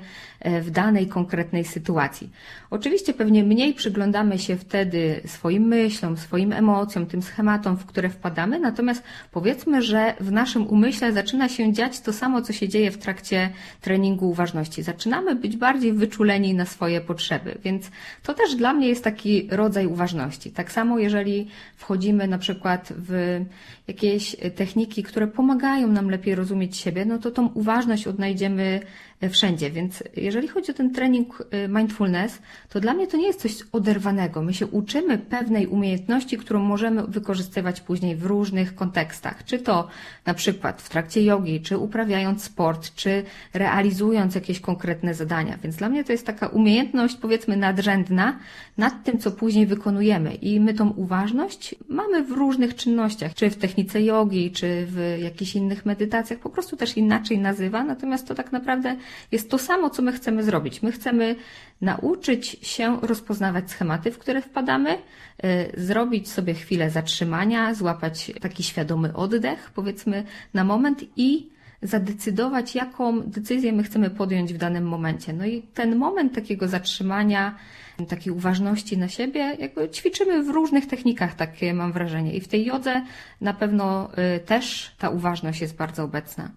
w 0.62 0.70
danej 0.72 1.08
konkretnej 1.08 1.64
sytuacji. 1.64 2.30
Oczywiście 2.70 3.14
pewnie 3.14 3.44
mniej 3.44 3.74
przyglądamy 3.74 4.40
się 4.40 4.58
wtedy 4.58 5.22
swoim 5.26 5.64
myślom, 5.64 6.18
swoim 6.18 6.54
emocjom, 6.54 7.06
tym 7.06 7.22
schematom, 7.22 7.78
w 7.78 7.86
które 7.86 8.10
wpadamy, 8.10 8.60
natomiast 8.60 9.04
powiedzmy, 9.32 9.82
że 9.82 10.14
w 10.20 10.32
naszym 10.32 10.68
umyśle 10.68 11.14
zaczyna 11.14 11.50
się 11.50 11.74
dziać 11.74 12.00
to 12.00 12.14
samo, 12.14 12.42
co 12.42 12.54
się 12.54 12.70
dzieje 12.70 12.92
w 12.92 12.98
trakcie 12.98 13.50
treningu 13.82 14.30
uważności. 14.30 14.84
Zaczynamy 14.84 15.36
być 15.36 15.58
bardziej 15.58 15.94
wyczuleni 15.94 16.54
na 16.54 16.66
swoje 16.66 17.02
potrzeby, 17.02 17.58
więc 17.64 17.92
to 18.24 18.34
też 18.34 18.56
dla 18.56 18.74
mnie 18.74 18.88
jest 18.88 19.04
taki 19.04 19.48
rodzaj 19.52 19.88
uważności. 19.88 20.52
Tak 20.52 20.72
samo, 20.72 21.00
jeżeli 21.00 21.48
wchodzimy 21.76 22.28
na 22.28 22.38
przykład 22.38 22.94
w 22.98 23.40
jakieś 23.88 24.36
techniki, 24.56 25.04
które 25.04 25.28
pomagają 25.28 25.88
nam 25.88 26.10
lepiej 26.10 26.36
rozumieć 26.36 26.78
siebie, 26.78 27.06
no 27.06 27.18
to 27.18 27.32
tą 27.32 27.48
uważność 27.48 28.08
odnajdziemy 28.08 28.82
wszędzie. 29.30 29.72
Więc 29.72 30.04
jeżeli 30.16 30.48
chodzi 30.48 30.72
o 30.72 30.74
ten 30.74 30.94
trening 30.94 31.44
y, 31.54 31.68
mindfulness, 31.68 32.40
to 32.70 32.80
dla 32.80 32.94
mnie 32.94 33.08
to 33.08 33.18
nie 33.18 33.28
jest 33.28 33.42
coś 33.42 33.56
oderwanego. 33.72 34.42
My 34.42 34.54
się 34.54 34.68
uczymy 34.68 35.18
pewnej 35.18 35.68
umiejętności, 35.68 36.38
którą 36.38 36.60
możemy 36.60 37.08
wykorzystywać 37.08 37.82
później 37.82 38.16
w 38.16 38.26
różnych 38.26 38.76
kontekstach. 38.76 39.46
Czy 39.46 39.60
to 39.60 39.88
na 40.26 40.34
przykład 40.34 40.82
w 40.82 40.90
trakcie 40.90 41.24
jogi, 41.24 41.62
czy 41.62 41.78
uprawiając 41.78 42.44
sport, 42.44 42.96
czy 42.96 43.24
realizując 43.58 44.36
jakieś 44.36 44.60
konkretne 44.60 45.14
zadania. 45.14 45.58
Więc 45.64 45.76
dla 45.76 45.90
mnie 45.90 46.04
to 46.04 46.12
jest 46.12 46.26
taka 46.26 46.48
umiejętność, 46.48 47.16
powiedzmy, 47.16 47.58
nadrzędna 47.58 48.40
nad 48.78 49.04
tym, 49.04 49.20
co 49.20 49.32
później 49.32 49.66
wykonujemy. 49.66 50.36
I 50.36 50.60
my 50.60 50.74
tą 50.74 50.90
uważność 50.90 51.76
mamy 51.90 52.24
w 52.24 52.32
różnych 52.32 52.76
czynnościach, 52.76 53.34
czy 53.34 53.50
w 53.50 53.58
technice 53.58 54.02
jogi, 54.02 54.52
czy 54.52 54.86
w 54.86 55.18
jakichś 55.24 55.56
innych 55.56 55.86
medytacjach, 55.86 56.40
po 56.40 56.50
prostu 56.50 56.78
też 56.78 56.98
inaczej 56.98 57.40
nazywa. 57.40 57.84
Natomiast 57.84 58.28
to 58.28 58.36
tak 58.36 58.52
naprawdę 58.52 58.96
jest 59.32 59.50
to 59.50 59.58
samo, 59.58 59.90
co 59.90 60.02
my 60.02 60.12
chcemy 60.12 60.44
zrobić. 60.44 60.82
My 60.82 60.92
chcemy 60.92 61.36
nauczyć 61.82 62.58
się 62.62 63.00
rozpoznawać 63.02 63.72
schematy, 63.72 64.12
w 64.12 64.18
które 64.18 64.42
wpadamy, 64.42 64.94
y, 64.94 64.98
zrobić 65.78 66.30
sobie 66.30 66.54
chwilę 66.54 66.90
zatrzymania, 66.90 67.74
złapać 67.74 68.32
taki 68.42 68.64
świadomy 68.64 69.14
oddech, 69.14 69.72
powiedzmy, 69.76 70.24
na 70.54 70.64
moment 70.64 71.04
i 71.16 71.57
zadecydować, 71.82 72.76
jaką 72.76 73.22
decyzję 73.22 73.74
my 73.74 73.84
chcemy 73.84 74.10
podjąć 74.10 74.54
w 74.54 74.58
danym 74.58 74.88
momencie. 74.88 75.34
No 75.34 75.46
i 75.46 75.62
ten 75.62 75.96
moment 75.96 76.36
takiego 76.36 76.68
zatrzymania, 76.68 77.56
takiej 78.08 78.34
uważności 78.34 78.98
na 78.98 79.08
siebie, 79.08 79.56
jakby 79.60 79.90
ćwiczymy 79.90 80.44
w 80.44 80.50
różnych 80.50 80.88
technikach, 80.88 81.36
takie 81.36 81.74
mam 81.74 81.92
wrażenie. 81.92 82.34
I 82.34 82.42
w 82.42 82.48
tej 82.48 82.66
jodze 82.66 83.02
na 83.42 83.54
pewno 83.54 84.10
y, 84.36 84.40
też 84.40 84.96
ta 85.00 85.10
uważność 85.10 85.62
jest 85.62 85.76
bardzo 85.76 86.04
obecna. 86.04 86.52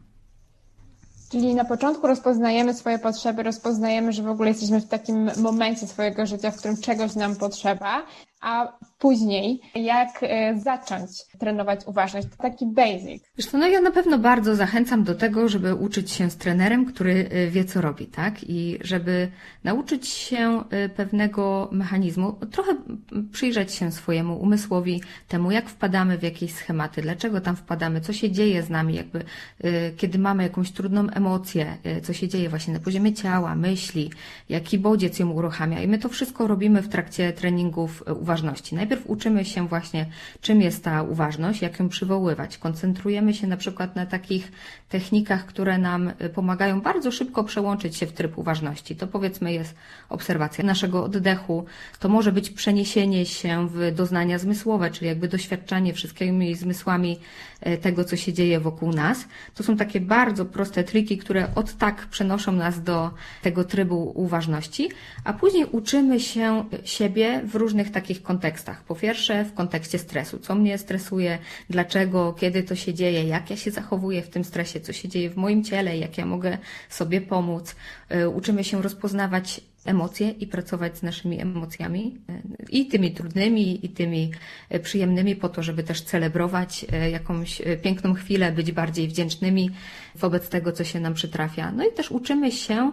Czyli 1.30 1.54
na 1.54 1.64
początku 1.64 2.06
rozpoznajemy 2.06 2.74
swoje 2.74 2.98
potrzeby, 2.98 3.42
rozpoznajemy, 3.42 4.12
że 4.12 4.22
w 4.22 4.28
ogóle 4.28 4.48
jesteśmy 4.48 4.80
w 4.80 4.88
takim 4.88 5.30
momencie 5.36 5.86
swojego 5.86 6.26
życia, 6.26 6.50
w 6.50 6.56
którym 6.56 6.76
czegoś 6.76 7.14
nam 7.14 7.36
potrzeba, 7.36 8.06
a 8.40 8.72
później 8.98 9.60
jak 9.74 10.08
e, 10.22 10.58
zacząć 10.58 11.10
trenować 11.38 11.80
uważność. 11.86 12.28
To 12.28 12.42
taki 12.42 12.66
basic. 12.66 13.22
Zresztą 13.36 13.58
no 13.58 13.68
ja 13.68 13.80
na 13.80 13.90
pewno 13.90 14.18
bardzo 14.18 14.56
zachęcam 14.56 15.04
do 15.04 15.14
tego, 15.14 15.48
żeby 15.48 15.74
uczyć 15.74 16.10
się 16.10 16.30
z 16.30 16.36
trenerem, 16.36 16.86
który 16.86 17.28
e, 17.30 17.46
wie 17.46 17.64
co 17.64 17.80
robi, 17.80 18.06
tak? 18.06 18.44
I 18.44 18.78
żeby 18.80 19.30
nauczyć 19.64 20.08
się 20.08 20.64
e, 20.70 20.88
pewnego 20.88 21.68
mechanizmu, 21.72 22.32
trochę 22.32 22.76
przyjrzeć 23.32 23.72
się 23.72 23.92
swojemu 23.92 24.40
umysłowi, 24.40 25.02
temu 25.28 25.50
jak 25.50 25.68
wpadamy 25.68 26.18
w 26.18 26.22
jakieś 26.22 26.52
schematy, 26.52 27.02
dlaczego 27.02 27.40
tam 27.40 27.56
wpadamy, 27.56 28.00
co 28.00 28.12
się 28.12 28.30
dzieje 28.30 28.62
z 28.62 28.70
nami, 28.70 28.94
jakby 28.94 29.24
kiedy 29.96 30.18
mamy 30.18 30.42
jakąś 30.42 30.70
trudną 30.70 31.10
emocję, 31.10 31.76
co 32.02 32.12
się 32.12 32.28
dzieje 32.28 32.48
właśnie 32.48 32.74
na 32.74 32.80
poziomie 32.80 33.12
ciała, 33.12 33.54
myśli, 33.54 34.10
jaki 34.48 34.78
bodziec 34.78 35.18
ją 35.18 35.30
uruchamia. 35.30 35.82
I 35.82 35.88
my 35.88 35.98
to 35.98 36.08
wszystko 36.08 36.46
robimy 36.46 36.82
w 36.82 36.88
trakcie 36.88 37.32
treningów 37.32 38.04
uważności 38.20 38.29
uważności. 38.30 38.74
Najpierw 38.74 39.02
uczymy 39.06 39.44
się 39.44 39.68
właśnie, 39.68 40.06
czym 40.40 40.62
jest 40.62 40.84
ta 40.84 41.02
uważność, 41.02 41.62
jak 41.62 41.80
ją 41.80 41.88
przywoływać. 41.88 42.58
Koncentrujemy 42.58 43.34
się 43.34 43.46
na 43.46 43.56
przykład 43.56 43.96
na 43.96 44.06
takich 44.06 44.52
technikach, 44.90 45.46
które 45.46 45.78
nam 45.78 46.08
y, 46.08 46.28
pomagają 46.28 46.80
bardzo 46.80 47.12
szybko 47.12 47.44
przełączyć 47.44 47.96
się 47.96 48.06
w 48.06 48.12
tryb 48.12 48.38
uważności. 48.38 48.96
To 48.96 49.06
powiedzmy 49.06 49.52
jest 49.52 49.74
obserwacja 50.08 50.64
naszego 50.64 51.04
oddechu, 51.04 51.64
to 51.98 52.08
może 52.08 52.32
być 52.32 52.50
przeniesienie 52.50 53.26
się 53.26 53.68
w 53.68 53.92
doznania 53.94 54.38
zmysłowe, 54.38 54.90
czyli 54.90 55.06
jakby 55.06 55.28
doświadczanie 55.28 55.94
wszystkimi 55.94 56.54
zmysłami 56.54 57.20
y, 57.66 57.78
tego, 57.78 58.04
co 58.04 58.16
się 58.16 58.32
dzieje 58.32 58.60
wokół 58.60 58.92
nas. 58.92 59.24
To 59.54 59.62
są 59.62 59.76
takie 59.76 60.00
bardzo 60.00 60.44
proste 60.44 60.84
triki, 60.84 61.18
które 61.18 61.54
od 61.54 61.76
tak 61.76 62.06
przenoszą 62.06 62.52
nas 62.52 62.82
do 62.82 63.10
tego 63.42 63.64
trybu 63.64 64.12
uważności, 64.14 64.88
a 65.24 65.32
później 65.32 65.64
uczymy 65.72 66.20
się 66.20 66.64
siebie 66.84 67.42
w 67.44 67.54
różnych 67.54 67.90
takich 67.90 68.22
kontekstach. 68.22 68.84
Po 68.84 68.94
pierwsze, 68.94 69.44
w 69.44 69.54
kontekście 69.54 69.98
stresu. 69.98 70.38
Co 70.38 70.54
mnie 70.54 70.78
stresuje, 70.78 71.38
dlaczego, 71.70 72.32
kiedy 72.32 72.62
to 72.62 72.74
się 72.74 72.94
dzieje, 72.94 73.24
jak 73.24 73.50
ja 73.50 73.56
się 73.56 73.70
zachowuję 73.70 74.22
w 74.22 74.28
tym 74.28 74.44
stresie, 74.44 74.79
co 74.80 74.92
się 74.92 75.08
dzieje 75.08 75.30
w 75.30 75.36
moim 75.36 75.64
ciele, 75.64 75.98
jak 75.98 76.18
ja 76.18 76.26
mogę 76.26 76.58
sobie 76.88 77.20
pomóc. 77.20 77.76
Y, 78.14 78.28
uczymy 78.28 78.64
się 78.64 78.82
rozpoznawać 78.82 79.60
emocje 79.84 80.30
i 80.30 80.46
pracować 80.46 80.98
z 80.98 81.02
naszymi 81.02 81.40
emocjami 81.40 82.18
y, 82.30 82.70
i 82.70 82.86
tymi 82.86 83.12
trudnymi, 83.12 83.86
i 83.86 83.88
tymi 83.88 84.30
y, 84.74 84.80
przyjemnymi, 84.80 85.36
po 85.36 85.48
to, 85.48 85.62
żeby 85.62 85.82
też 85.82 86.02
celebrować 86.02 86.86
jakąś 87.12 87.62
piękną 87.82 88.14
chwilę, 88.14 88.52
być 88.52 88.72
bardziej 88.72 89.08
wdzięcznymi 89.08 89.70
wobec 90.14 90.48
tego, 90.48 90.72
co 90.72 90.84
się 90.84 91.00
nam 91.00 91.14
przytrafia. 91.14 91.72
No 91.72 91.86
i 91.86 91.92
też 91.92 92.10
uczymy 92.10 92.52
się 92.52 92.92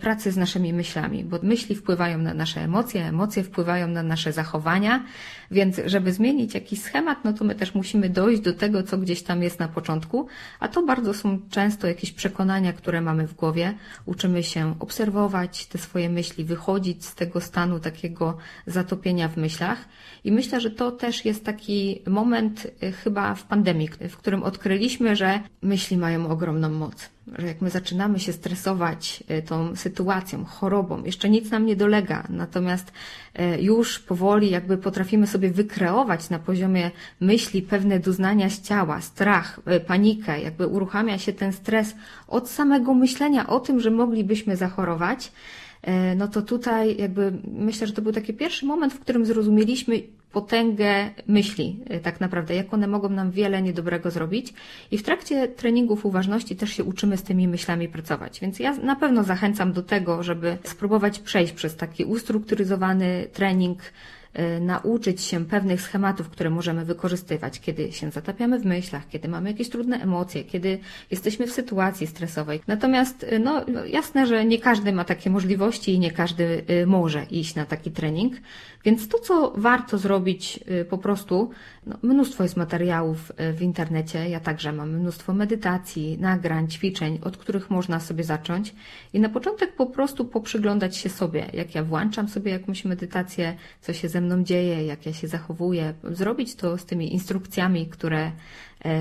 pracy 0.00 0.32
z 0.32 0.36
naszymi 0.36 0.72
myślami, 0.72 1.24
bo 1.24 1.38
myśli 1.42 1.74
wpływają 1.74 2.18
na 2.18 2.34
nasze 2.34 2.60
emocje, 2.60 3.06
emocje 3.06 3.42
wpływają 3.44 3.88
na 3.88 4.02
nasze 4.02 4.32
zachowania, 4.32 5.04
więc 5.50 5.80
żeby 5.86 6.12
zmienić 6.12 6.54
jakiś 6.54 6.82
schemat, 6.82 7.24
no 7.24 7.32
to 7.32 7.44
my 7.44 7.54
też 7.54 7.74
musimy 7.74 8.10
dojść 8.10 8.42
do 8.42 8.52
tego, 8.52 8.82
co 8.82 8.98
gdzieś 8.98 9.22
tam 9.22 9.42
jest 9.42 9.58
na 9.58 9.68
początku, 9.68 10.26
a 10.60 10.68
to 10.68 10.82
bardzo 10.82 11.14
są 11.14 11.40
często 11.50 11.86
jakieś 11.86 12.12
przekonania, 12.12 12.72
które 12.72 13.00
mamy 13.00 13.26
w 13.26 13.34
głowie. 13.34 13.74
Uczymy 14.06 14.42
się 14.42 14.74
obserwować 14.78 15.66
te 15.66 15.78
swoje 15.78 16.10
myśli, 16.10 16.44
wychodzić 16.44 17.04
z 17.04 17.14
tego 17.14 17.40
stanu 17.40 17.80
takiego 17.80 18.36
zatopienia 18.66 19.28
w 19.28 19.36
myślach. 19.36 19.88
I 20.24 20.32
myślę, 20.32 20.60
że 20.60 20.70
to 20.70 20.92
też 20.92 21.24
jest 21.24 21.44
taki 21.44 22.02
moment 22.06 22.66
e, 22.82 22.92
chyba 22.92 23.34
w 23.34 23.44
pandemii, 23.44 23.88
w 24.08 24.16
którym 24.16 24.42
odkryliśmy, 24.42 25.16
że 25.16 25.40
myśli 25.62 25.96
mają 25.96 26.28
ogromną 26.28 26.68
moc 26.68 27.17
że 27.38 27.46
jak 27.46 27.60
my 27.60 27.70
zaczynamy 27.70 28.18
się 28.18 28.32
stresować 28.32 29.24
e, 29.28 29.42
tą 29.42 29.76
sytuacją, 29.76 30.44
chorobą, 30.44 31.04
jeszcze 31.04 31.30
nic 31.30 31.50
nam 31.50 31.66
nie 31.66 31.76
dolega, 31.76 32.26
natomiast 32.30 32.92
e, 33.34 33.62
już 33.62 33.98
powoli 33.98 34.50
jakby 34.50 34.78
potrafimy 34.78 35.26
sobie 35.26 35.50
wykreować 35.50 36.30
na 36.30 36.38
poziomie 36.38 36.90
myśli 37.20 37.62
pewne 37.62 38.00
doznania 38.00 38.50
z 38.50 38.60
ciała, 38.60 39.00
strach, 39.00 39.60
e, 39.66 39.80
panikę, 39.80 40.40
jakby 40.40 40.66
uruchamia 40.66 41.18
się 41.18 41.32
ten 41.32 41.52
stres 41.52 41.94
od 42.28 42.48
samego 42.50 42.94
myślenia 42.94 43.46
o 43.46 43.60
tym, 43.60 43.80
że 43.80 43.90
moglibyśmy 43.90 44.56
zachorować, 44.56 45.32
no 46.16 46.28
to 46.28 46.42
tutaj 46.42 46.96
jakby 46.96 47.32
myślę, 47.52 47.86
że 47.86 47.92
to 47.92 48.02
był 48.02 48.12
taki 48.12 48.34
pierwszy 48.34 48.66
moment, 48.66 48.92
w 48.92 49.00
którym 49.00 49.26
zrozumieliśmy, 49.26 50.02
potęgę 50.32 51.10
myśli, 51.26 51.80
y, 51.94 52.00
tak 52.00 52.20
naprawdę, 52.20 52.54
jak 52.54 52.74
one 52.74 52.86
mogą 52.86 53.08
nam 53.08 53.30
wiele 53.30 53.62
niedobrego 53.62 54.10
zrobić. 54.10 54.54
I 54.90 54.98
w 54.98 55.02
trakcie 55.02 55.48
treningów 55.48 56.06
uważności 56.06 56.56
też 56.56 56.70
się 56.70 56.84
uczymy 56.84 57.16
z 57.16 57.22
tymi 57.22 57.48
myślami 57.48 57.88
pracować. 57.88 58.40
Więc 58.40 58.58
ja 58.58 58.74
na 58.74 58.96
pewno 58.96 59.24
zachęcam 59.24 59.72
do 59.72 59.82
tego, 59.82 60.22
żeby 60.22 60.58
spróbować 60.64 61.18
przejść 61.18 61.52
przez 61.52 61.76
taki 61.76 62.04
ustrukturyzowany 62.04 63.26
trening 63.32 63.78
nauczyć 64.60 65.22
się 65.22 65.44
pewnych 65.44 65.82
schematów, 65.82 66.28
które 66.28 66.50
możemy 66.50 66.84
wykorzystywać, 66.84 67.60
kiedy 67.60 67.92
się 67.92 68.10
zatapiamy 68.10 68.58
w 68.58 68.64
myślach, 68.64 69.08
kiedy 69.08 69.28
mamy 69.28 69.50
jakieś 69.50 69.68
trudne 69.68 69.96
emocje, 69.96 70.44
kiedy 70.44 70.78
jesteśmy 71.10 71.46
w 71.46 71.52
sytuacji 71.52 72.06
stresowej. 72.06 72.60
Natomiast, 72.66 73.22
y, 73.22 73.38
no, 73.38 73.64
jasne, 73.86 74.26
że 74.26 74.44
nie 74.44 74.58
każdy 74.58 74.92
ma 74.92 75.04
takie 75.04 75.30
możliwości 75.30 75.94
i 75.94 75.98
nie 75.98 76.10
każdy 76.10 76.64
y, 76.70 76.86
może 76.86 77.24
iść 77.30 77.54
na 77.54 77.64
taki 77.64 77.90
trening, 77.90 78.34
więc 78.84 79.08
to, 79.08 79.18
co 79.18 79.52
warto 79.56 79.98
zrobić 79.98 80.60
po 80.90 80.98
prostu, 80.98 81.50
no, 81.86 81.96
mnóstwo 82.02 82.42
jest 82.42 82.56
materiałów 82.56 83.32
w 83.54 83.62
internecie, 83.62 84.28
ja 84.28 84.40
także 84.40 84.72
mam 84.72 84.90
mnóstwo 84.90 85.32
medytacji, 85.34 86.18
nagrań, 86.20 86.68
ćwiczeń, 86.68 87.18
od 87.22 87.36
których 87.36 87.70
można 87.70 88.00
sobie 88.00 88.24
zacząć 88.24 88.74
i 89.12 89.20
na 89.20 89.28
początek 89.28 89.72
po 89.76 89.86
prostu 89.86 90.24
poprzyglądać 90.24 90.96
się 90.96 91.08
sobie, 91.08 91.46
jak 91.52 91.74
ja 91.74 91.84
włączam 91.84 92.28
sobie 92.28 92.52
jakąś 92.52 92.84
medytację, 92.84 93.56
co 93.80 93.92
się 93.92 94.08
ze 94.08 94.20
mną 94.20 94.27
dzieje, 94.44 94.86
jak 94.86 95.06
ja 95.06 95.12
się 95.12 95.28
zachowuję, 95.28 95.94
zrobić 96.04 96.54
to 96.54 96.78
z 96.78 96.84
tymi 96.84 97.12
instrukcjami, 97.12 97.86
które 97.86 98.32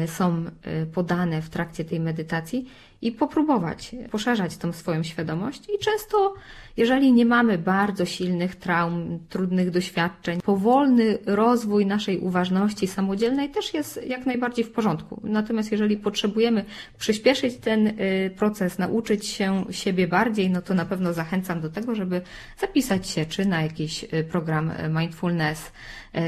są 0.06 0.46
podane 0.94 1.42
w 1.42 1.50
trakcie 1.50 1.86
tej 1.86 2.00
medytacji 2.00 2.66
i 3.02 3.12
popróbować 3.12 3.96
poszerzać 4.12 4.58
tą 4.58 4.72
swoją 4.72 5.04
świadomość. 5.04 5.64
I 5.76 5.80
często, 5.80 6.34
jeżeli 6.78 7.14
nie 7.14 7.26
mamy 7.26 7.58
bardzo 7.58 8.06
silnych 8.06 8.56
traum, 8.56 9.20
trudnych 9.30 9.72
doświadczeń, 9.72 10.42
powolny 10.42 11.18
rozwój 11.26 11.86
naszej 11.86 12.20
uważności 12.20 12.88
samodzielnej 12.88 13.50
też 13.50 13.74
jest 13.74 14.08
jak 14.08 14.26
najbardziej 14.26 14.66
w 14.66 14.72
porządku. 14.72 15.22
Natomiast 15.24 15.72
jeżeli 15.72 15.98
potrzebujemy 15.98 16.66
przyspieszyć 16.98 17.58
ten 17.58 17.88
y, 17.88 18.32
proces, 18.38 18.80
nauczyć 18.80 19.26
się 19.26 19.66
siebie 19.72 20.08
bardziej, 20.08 20.50
no 20.50 20.62
to 20.62 20.74
na 20.74 20.86
pewno 20.86 21.14
zachęcam 21.14 21.62
do 21.62 21.70
tego, 21.70 21.96
żeby 21.96 22.22
zapisać 22.58 23.10
się 23.10 23.26
czy 23.26 23.46
na 23.46 23.62
jakiś 23.62 24.06
program 24.32 24.72
mindfulness, 24.90 25.72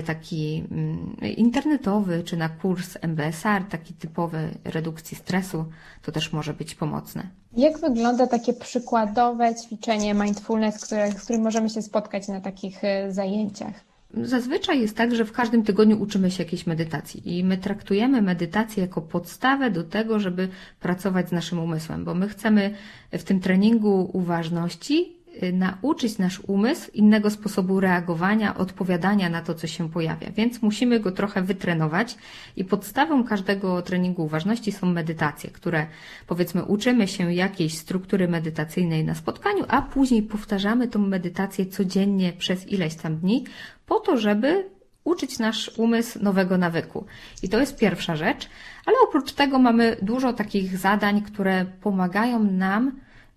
taki 0.06 0.64
mm, 0.72 1.16
internetowy, 1.38 2.24
czy 2.24 2.38
na 2.38 2.50
kurs 2.50 2.98
MBSR, 3.40 3.70
taki 3.70 3.94
typowy 3.94 4.50
redukcji 4.64 5.18
stresu, 5.18 5.66
to 6.02 6.12
też 6.12 6.34
może 6.34 6.54
być 6.54 6.76
pomocne. 6.76 7.30
Jak 7.58 7.80
wygląda 7.80 8.28
takie 8.28 8.54
przykładowe 8.54 9.56
ćwiczenie 9.56 10.14
mindfulness, 10.14 10.86
które, 10.86 11.12
z 11.12 11.24
którym 11.24 11.42
możemy 11.42 11.70
się 11.70 11.82
spotkać 11.82 12.28
na 12.28 12.42
takich 12.42 12.84
e, 12.84 13.14
zajęciach? 13.14 13.74
Zazwyczaj 14.14 14.82
jest 14.82 14.98
tak, 14.98 15.16
że 15.16 15.26
w 15.26 15.32
każdym 15.32 15.64
tygodniu 15.64 16.02
uczymy 16.02 16.32
się 16.32 16.44
jakiejś 16.44 16.68
medytacji 16.68 17.38
i 17.38 17.44
my 17.44 17.58
traktujemy 17.58 18.22
medytację 18.22 18.84
jako 18.84 19.02
podstawę 19.02 19.72
do 19.72 19.84
tego, 19.84 20.20
żeby 20.20 20.50
pracować 20.80 21.30
z 21.30 21.32
naszym 21.32 21.60
umysłem, 21.60 22.06
bo 22.06 22.14
my 22.14 22.28
chcemy 22.28 22.74
w 23.12 23.24
tym 23.24 23.40
treningu 23.40 24.10
uważności 24.14 25.19
Y, 25.19 25.19
nauczyć 25.54 26.18
nasz 26.18 26.40
umysł 26.48 26.92
innego 26.92 27.30
sposobu 27.30 27.80
reagowania, 27.80 28.58
odpowiadania 28.58 29.30
na 29.30 29.42
to, 29.42 29.54
co 29.54 29.68
się 29.68 29.90
pojawia. 29.90 30.32
Więc 30.32 30.62
musimy 30.62 31.00
go 31.00 31.12
trochę 31.12 31.42
wytrenować 31.42 32.16
i 32.56 32.66
podstawą 32.66 33.24
każdego 33.24 33.82
treningu 33.82 34.24
uważności 34.26 34.72
są 34.72 34.88
medytacje, 34.88 35.50
które 35.50 35.88
powiedzmy 36.28 36.66
uczymy 36.66 37.08
się 37.08 37.34
jakiejś 37.34 37.78
struktury 37.78 38.28
medytacyjnej 38.28 39.06
na 39.06 39.16
spotkaniu, 39.16 39.66
a 39.68 39.82
później 39.82 40.24
powtarzamy 40.24 40.88
tą 40.88 41.00
medytację 41.00 41.66
codziennie 41.66 42.34
przez 42.34 42.68
ileś 42.68 42.96
tam 42.96 43.18
dni, 43.18 43.46
po 43.86 44.00
to, 44.00 44.18
żeby 44.18 44.70
uczyć 45.04 45.40
nasz 45.40 45.72
umysł 45.78 46.24
nowego 46.24 46.58
nawyku. 46.58 47.06
I 47.44 47.50
to 47.50 47.60
jest 47.60 47.78
pierwsza 47.78 48.16
rzecz, 48.16 48.50
ale 48.86 48.98
oprócz 49.04 49.34
tego 49.34 49.60
mamy 49.60 49.98
dużo 50.02 50.34
takich 50.34 50.78
zadań, 50.78 51.22
które 51.22 51.66
pomagają 51.66 52.44
nam 52.44 52.92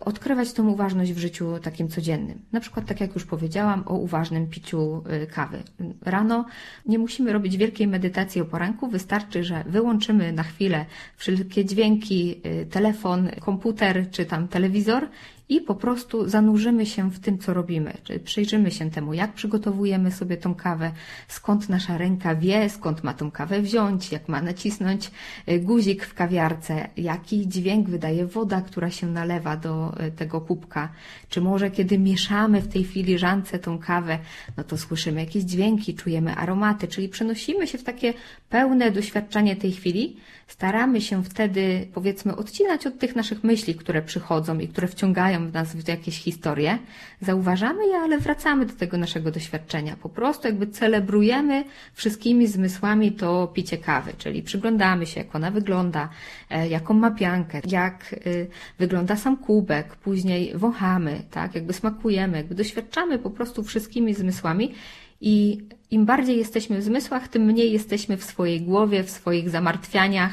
odkrywać 0.04 0.52
tą 0.52 0.68
uważność 0.68 1.12
w 1.12 1.18
życiu 1.18 1.58
takim 1.62 1.88
codziennym. 1.88 2.42
Na 2.52 2.60
przykład, 2.60 2.86
tak 2.86 3.00
jak 3.00 3.14
już 3.14 3.24
powiedziałam, 3.24 3.82
o 3.86 3.94
uważnym 3.94 4.46
piciu 4.46 5.04
y, 5.22 5.26
kawy. 5.26 5.62
Rano 6.02 6.44
nie 6.86 6.98
musimy 6.98 7.32
robić 7.32 7.56
wielkiej 7.56 7.86
medytacji 7.86 8.40
o 8.40 8.44
poranku, 8.44 8.88
wystarczy, 8.88 9.44
że 9.44 9.64
wyłączymy 9.66 10.32
na 10.32 10.42
chwilę 10.42 10.86
wszelkie 11.16 11.64
dźwięki, 11.64 12.40
y, 12.46 12.66
telefon, 12.66 13.28
komputer 13.40 14.10
czy 14.10 14.24
tam 14.24 14.48
telewizor 14.48 15.08
i 15.48 15.60
po 15.60 15.74
prostu 15.74 16.28
zanurzymy 16.28 16.86
się 16.86 17.10
w 17.10 17.20
tym, 17.20 17.38
co 17.38 17.54
robimy. 17.54 17.92
Czyli 18.04 18.20
przyjrzymy 18.20 18.70
się 18.70 18.90
temu, 18.90 19.14
jak 19.14 19.32
przygotowujemy 19.32 20.12
sobie 20.12 20.36
tą 20.36 20.54
kawę, 20.54 20.92
skąd 21.28 21.68
nasza 21.68 21.98
ręka 21.98 22.34
wie, 22.34 22.70
skąd 22.70 23.04
ma 23.04 23.14
tą 23.14 23.30
kawę 23.30 23.62
wziąć, 23.62 24.12
jak 24.12 24.28
ma 24.28 24.42
nacisnąć 24.42 25.10
y, 25.48 25.60
guzik 25.60 26.04
w 26.04 26.14
kawiarce, 26.14 26.88
jaki 26.96 27.48
dźwięk 27.48 27.88
wydaje 27.88 28.26
woda, 28.26 28.60
która 28.60 28.90
się 28.90 29.06
nalewa 29.06 29.56
do 29.56 29.94
y, 30.06 30.10
tego 30.10 30.40
kubka, 30.40 30.88
czy 31.28 31.40
może 31.40 31.70
kiedy 31.70 31.98
mieszamy 31.98 32.62
w 32.62 32.68
tej 32.68 32.84
filiżance 32.84 33.58
tą 33.58 33.78
kawę, 33.78 34.18
no 34.56 34.64
to 34.64 34.78
słyszymy 34.78 35.20
jakieś 35.20 35.44
dźwięki, 35.44 35.94
czujemy 35.94 36.34
aromaty, 36.34 36.88
czyli 36.88 37.08
przenosimy 37.08 37.66
się 37.66 37.78
w 37.78 37.84
takie 37.84 38.14
pełne 38.48 38.90
doświadczenie 38.90 39.56
tej 39.56 39.72
chwili, 39.72 40.16
staramy 40.52 41.00
się 41.00 41.24
wtedy, 41.24 41.88
powiedzmy, 41.94 42.36
odcinać 42.36 42.86
od 42.86 42.98
tych 42.98 43.16
naszych 43.16 43.44
myśli, 43.44 43.74
które 43.74 44.02
przychodzą 44.02 44.58
i 44.58 44.68
które 44.68 44.88
wciągają 44.88 45.48
w 45.48 45.52
nas 45.52 45.76
w 45.76 45.88
jakieś 45.88 46.18
historie. 46.18 46.78
Zauważamy 47.20 47.86
je, 47.86 47.96
ale 47.96 48.18
wracamy 48.18 48.66
do 48.66 48.74
tego 48.74 48.96
naszego 48.96 49.30
doświadczenia. 49.30 49.96
Po 49.96 50.08
prostu 50.08 50.46
jakby 50.48 50.66
celebrujemy 50.66 51.64
wszystkimi 51.94 52.46
zmysłami 52.46 53.12
to 53.12 53.46
picie 53.54 53.78
kawy, 53.78 54.12
czyli 54.18 54.42
przyglądamy 54.42 55.06
się, 55.06 55.20
jak 55.20 55.34
ona 55.34 55.50
wygląda, 55.50 56.08
e, 56.50 56.68
jaką 56.68 56.94
ma 56.94 57.10
piankę, 57.10 57.60
jak 57.66 58.12
y, 58.26 58.46
wygląda 58.78 59.16
sam 59.16 59.36
kubek, 59.36 59.96
później 59.96 60.52
wąchamy, 60.54 61.22
tak, 61.30 61.54
jakby 61.54 61.72
smakujemy, 61.72 62.36
jakby 62.36 62.54
doświadczamy 62.54 63.18
po 63.18 63.30
prostu 63.30 63.62
wszystkimi 63.62 64.14
zmysłami 64.14 64.74
i 65.22 65.58
im 65.90 66.04
bardziej 66.04 66.38
jesteśmy 66.38 66.78
w 66.78 66.82
zmysłach, 66.82 67.28
tym 67.28 67.42
mniej 67.42 67.72
jesteśmy 67.72 68.16
w 68.16 68.24
swojej 68.24 68.60
głowie, 68.60 69.04
w 69.04 69.10
swoich 69.10 69.50
zamartwianiach. 69.50 70.32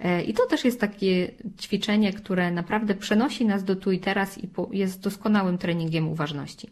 E, 0.00 0.22
I 0.22 0.34
to 0.34 0.46
też 0.46 0.64
jest 0.64 0.80
takie 0.80 1.30
ćwiczenie, 1.60 2.12
które 2.12 2.50
naprawdę 2.50 2.94
przenosi 2.94 3.46
nas 3.46 3.64
do 3.64 3.76
tu 3.76 3.92
i 3.92 3.98
teraz 3.98 4.38
i 4.38 4.48
jest 4.70 5.00
doskonałym 5.00 5.58
treningiem 5.58 6.08
uważności. 6.08 6.70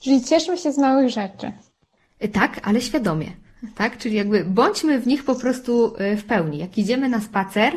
Czyli 0.00 0.24
cieszmy 0.24 0.58
się 0.58 0.72
z 0.72 0.78
małych 0.78 1.10
rzeczy. 1.10 1.52
E, 2.18 2.28
tak, 2.28 2.60
ale 2.68 2.80
świadomie. 2.80 3.26
Tak? 3.74 3.98
Czyli 3.98 4.16
jakby 4.16 4.44
bądźmy 4.44 5.00
w 5.00 5.06
nich 5.06 5.24
po 5.24 5.34
prostu 5.34 5.94
e, 5.96 6.16
w 6.16 6.24
pełni. 6.24 6.58
Jak 6.58 6.78
idziemy 6.78 7.08
na 7.08 7.20
spacer, 7.20 7.72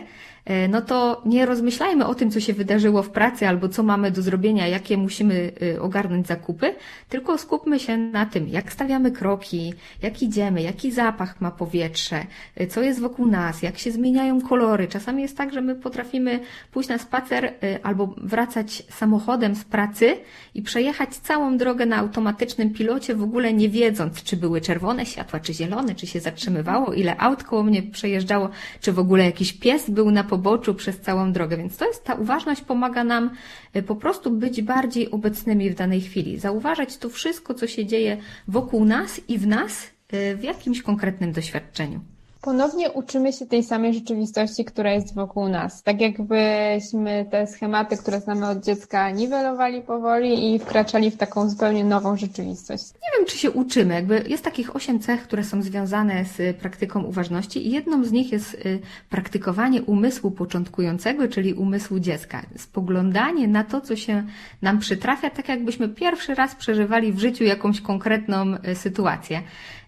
no 0.69 0.81
to 0.81 1.21
nie 1.25 1.45
rozmyślajmy 1.45 2.05
o 2.05 2.15
tym, 2.15 2.31
co 2.31 2.39
się 2.39 2.53
wydarzyło 2.53 3.03
w 3.03 3.10
pracy 3.10 3.48
albo 3.48 3.69
co 3.69 3.83
mamy 3.83 4.12
do 4.12 4.21
zrobienia, 4.21 4.67
jakie 4.67 4.97
musimy 4.97 5.51
y, 5.62 5.82
ogarnąć 5.82 6.27
zakupy, 6.27 6.75
tylko 7.10 7.38
skupmy 7.38 7.80
się 7.80 7.97
na 7.97 8.25
tym, 8.25 8.47
jak 8.47 8.73
stawiamy 8.73 9.12
kroki, 9.12 9.73
jak 10.01 10.21
idziemy, 10.21 10.62
jaki 10.62 10.91
zapach 10.91 11.41
ma 11.41 11.51
powietrze, 11.51 12.25
y, 12.62 12.67
co 12.67 12.82
jest 12.82 12.99
wokół 12.99 13.27
nas, 13.27 13.62
jak 13.62 13.77
się 13.77 13.91
zmieniają 13.91 14.41
kolory. 14.41 14.88
Czasami 14.88 15.21
jest 15.21 15.38
tak, 15.38 15.54
że 15.54 15.62
my 15.62 15.75
potrafimy 15.75 16.39
pójść 16.71 16.89
na 16.89 16.97
spacer 16.97 17.45
y, 17.45 17.84
albo 17.84 18.15
wracać 18.17 18.84
samochodem 18.89 19.56
z 19.56 19.63
pracy 19.63 20.17
i 20.56 20.62
przejechać 20.62 21.15
całą 21.15 21.58
drogę 21.58 21.86
na 21.86 21.97
automatycznym 21.97 22.73
pilocie, 22.73 23.15
w 23.15 23.23
ogóle 23.23 23.54
nie 23.54 23.69
wiedząc, 23.69 24.23
czy 24.23 24.38
były 24.38 24.62
czerwone 24.62 25.06
światła, 25.06 25.39
czy 25.39 25.54
zielone, 25.54 25.95
czy 25.95 26.08
się 26.08 26.19
zatrzymywało, 26.19 26.93
ile 26.93 27.17
aut 27.17 27.43
koło 27.43 27.63
mnie 27.63 27.84
przejeżdżało, 27.84 28.49
czy 28.82 28.93
w 28.93 28.99
ogóle 28.99 29.25
jakiś 29.25 29.54
pies 29.54 29.89
był 29.89 30.12
na 30.12 30.23
poboczu 30.32 30.74
przez 30.74 31.00
całą 31.00 31.32
drogę. 31.34 31.58
Więc 31.58 31.78
to 31.78 31.86
jest 31.88 32.04
ta 32.04 32.13
uważność 32.13 32.62
pomaga 32.62 33.04
nam 33.04 33.30
y, 33.76 33.84
po 33.84 33.96
prostu 33.96 34.32
być 34.32 34.62
bardziej 34.62 35.12
obecnymi 35.12 35.70
w 35.70 35.76
danej 35.76 36.02
chwili, 36.02 36.39
zauważać 36.39 36.98
to 36.98 37.10
wszystko, 37.10 37.54
co 37.54 37.67
się 37.67 37.86
dzieje 37.86 38.17
wokół 38.48 38.86
nas 38.86 39.22
i 39.28 39.38
w 39.38 39.48
nas 39.48 39.84
y, 40.13 40.36
w 40.36 40.44
jakimś 40.44 40.82
konkretnym 40.82 41.32
doświadczeniu 41.32 42.00
ponownie 42.41 42.91
uczymy 42.91 43.34
się 43.34 43.45
tej 43.45 43.63
samej 43.63 43.93
rzeczywistości, 43.93 44.65
która 44.65 44.91
jest 44.91 45.15
wokół 45.15 45.49
nas. 45.49 45.84
Tak 45.84 46.01
jakbyśmy 46.01 47.25
te 47.32 47.47
schematy, 47.47 47.97
które 47.97 48.19
znamy 48.19 48.47
od 48.47 48.63
dziecka, 48.63 49.12
niwelowali 49.12 49.82
powoli 49.82 50.56
i 50.56 50.60
wkraczali 50.60 51.12
w 51.12 51.17
taką 51.17 51.49
zupełnie 51.49 51.84
nową 51.84 52.17
rzeczywistość. 52.17 52.84
Nie 52.93 53.17
wiem, 53.17 53.25
czy 53.27 53.38
się 53.38 53.51
uczymy. 53.51 53.93
Jakby 53.93 54.23
jest 54.27 54.43
takich 54.43 54.75
osiem 54.75 54.99
cech, 54.99 55.23
które 55.23 55.43
są 55.43 55.62
związane 55.62 56.25
z 56.25 56.58
praktyką 56.58 57.04
uważności 57.04 57.67
i 57.67 57.71
jedną 57.71 58.04
z 58.04 58.12
nich 58.12 58.32
jest 58.32 58.54
y, 58.54 58.80
praktykowanie 59.10 59.82
umysłu 59.82 60.32
początkującego, 60.32 61.27
czyli 61.27 61.54
umysłu 61.54 61.99
dziecka. 61.99 62.41
Spoglądanie 62.58 63.47
na 63.47 63.63
to, 63.63 63.82
co 63.82 63.95
się 63.95 64.23
nam 64.62 64.80
przytrafia, 64.80 65.30
tak 65.30 65.49
jakbyśmy 65.49 65.89
pierwszy 65.89 66.36
raz 66.36 66.56
przeżywali 66.56 67.13
w 67.13 67.19
życiu 67.19 67.43
jakąś 67.43 67.82
konkretną 67.82 68.45
y, 68.67 68.75
sytuację. 68.75 69.41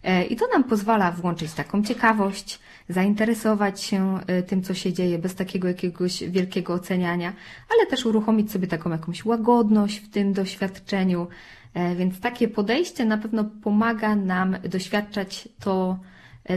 E, 0.04 0.24
I 0.24 0.36
to 0.36 0.48
nam 0.48 0.63
pozwala 0.63 1.12
włączyć 1.12 1.54
taką 1.54 1.84
ciekawość, 1.84 2.60
zainteresować 2.89 3.82
się 3.82 4.20
e, 4.28 4.44
tym, 4.44 4.63
co 4.63 4.74
się 4.74 4.94
dzieje, 4.94 5.20
bez 5.20 5.36
takiego 5.36 5.68
jakiegoś 5.68 6.24
wielkiego 6.24 6.74
oceniania, 6.74 7.34
ale 7.76 7.86
też 7.86 8.06
uruchomić 8.06 8.52
sobie 8.52 8.68
taką 8.68 8.89
jakąś 8.89 9.26
łagodność 9.26 10.00
w 10.00 10.10
tym 10.10 10.34
doświadczeniu. 10.34 11.28
E, 11.74 11.96
więc 11.96 12.20
takie 12.20 12.48
podejście 12.48 13.06
na 13.06 13.18
pewno 13.18 13.44
pomaga 13.44 14.16
nam 14.16 14.58
doświadczać 14.70 15.50
to 15.60 16.00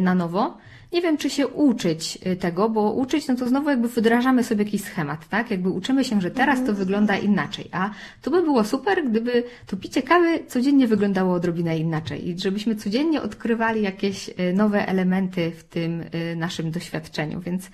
na 0.00 0.14
nowo. 0.14 0.59
Nie 0.92 1.03
wiem, 1.03 1.16
czy 1.16 1.31
się 1.31 1.49
uczyć 1.49 2.18
y, 2.27 2.37
tego, 2.37 2.68
bo 2.68 2.92
uczyć, 2.92 3.29
no 3.29 3.37
to 3.37 3.49
znowu 3.49 3.70
jakby 3.70 3.88
wdrażamy 3.88 4.44
sobie 4.44 4.64
jakiś 4.64 4.83
schemat, 4.83 5.29
tak? 5.29 5.51
Jakby 5.51 5.70
uczymy 5.70 6.05
się, 6.05 6.20
że 6.20 6.31
teraz 6.31 6.57
to 6.57 6.61
mhm. 6.61 6.79
wygląda 6.79 7.16
inaczej, 7.16 7.68
a 7.72 7.90
to 8.22 8.31
by 8.31 8.42
było 8.42 8.64
super, 8.64 9.09
gdyby 9.09 9.44
to 9.66 9.77
picie 9.77 10.03
kawy 10.03 10.44
codziennie 10.46 10.87
wyglądało 10.87 11.35
odrobinę 11.35 11.79
inaczej 11.79 12.29
i 12.29 12.38
żebyśmy 12.38 12.77
codziennie 12.77 13.22
odkrywali 13.22 13.83
jakieś 13.83 14.29
y, 14.29 14.53
nowe 14.55 14.88
elementy 14.88 15.51
w 15.51 15.64
tym 15.64 16.01
y, 16.01 16.37
naszym 16.37 16.70
doświadczeniu, 16.70 17.40
więc 17.40 17.70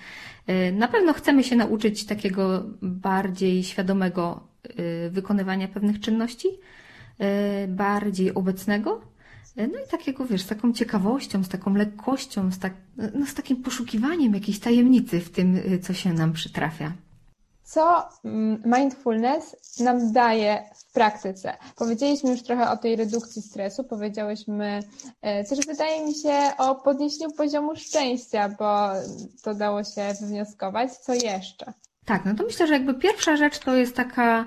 na 0.73 0.89
pewno 0.89 1.13
chcemy 1.13 1.45
się 1.45 1.57
nauczyć 1.57 2.07
takiego 2.07 2.63
bardziej 2.83 3.63
świadomego 3.65 4.41
wykonywania 5.11 5.69
pewnych 5.69 6.01
czynności, 6.01 6.49
bardziej 7.69 8.35
obecnego, 8.35 9.01
no 9.57 9.79
i 9.87 9.89
takiego, 9.91 10.27
wiesz, 10.27 10.43
z 10.43 10.47
taką 10.47 10.73
ciekawością, 10.73 11.45
z 11.45 11.49
taką 11.49 11.75
lekkością, 11.75 12.53
z, 12.53 12.59
tak, 12.59 12.73
no, 13.15 13.27
z 13.27 13.35
takim 13.35 13.63
poszukiwaniem 13.63 14.35
jakiejś 14.35 14.61
tajemnicy 14.61 15.21
w 15.21 15.31
tym, 15.31 15.57
y, 15.57 15.79
co 15.79 15.95
się 15.95 16.13
nam 16.13 16.33
przytrafia. 16.33 16.93
co 17.65 18.09
mm, 18.25 18.63
mindfulness 18.67 19.57
nam 19.81 20.13
daje 20.13 20.63
w 20.75 20.93
praktyce? 20.93 21.57
Powiedzieliśmy 21.77 22.31
już 22.31 22.43
trochę 22.43 22.71
o 22.71 22.77
tej 22.77 22.97
redukcji 22.97 23.43
stresu, 23.43 23.85
powiedziałyśmy 23.85 24.81
e, 25.23 25.45
też 25.45 25.67
wydaje 25.67 26.07
mi 26.07 26.15
się 26.15 26.53
o 26.59 26.75
podniesieniu 26.75 27.33
poziomu 27.33 27.77
szczęścia, 27.77 28.49
bo 28.49 28.89
to 29.43 29.55
dało 29.55 29.85
się 29.85 30.15
wywnioskować. 30.21 30.93
Co 30.93 31.15
jeszcze? 31.15 31.73
Tak, 32.05 32.25
no 32.25 32.35
to 32.35 32.45
myślę, 32.45 32.67
że 32.67 32.73
jakby 32.73 32.95
pierwsza 32.95 33.37
rzecz 33.37 33.59
to 33.59 33.75
jest 33.75 33.97
taka 33.97 34.47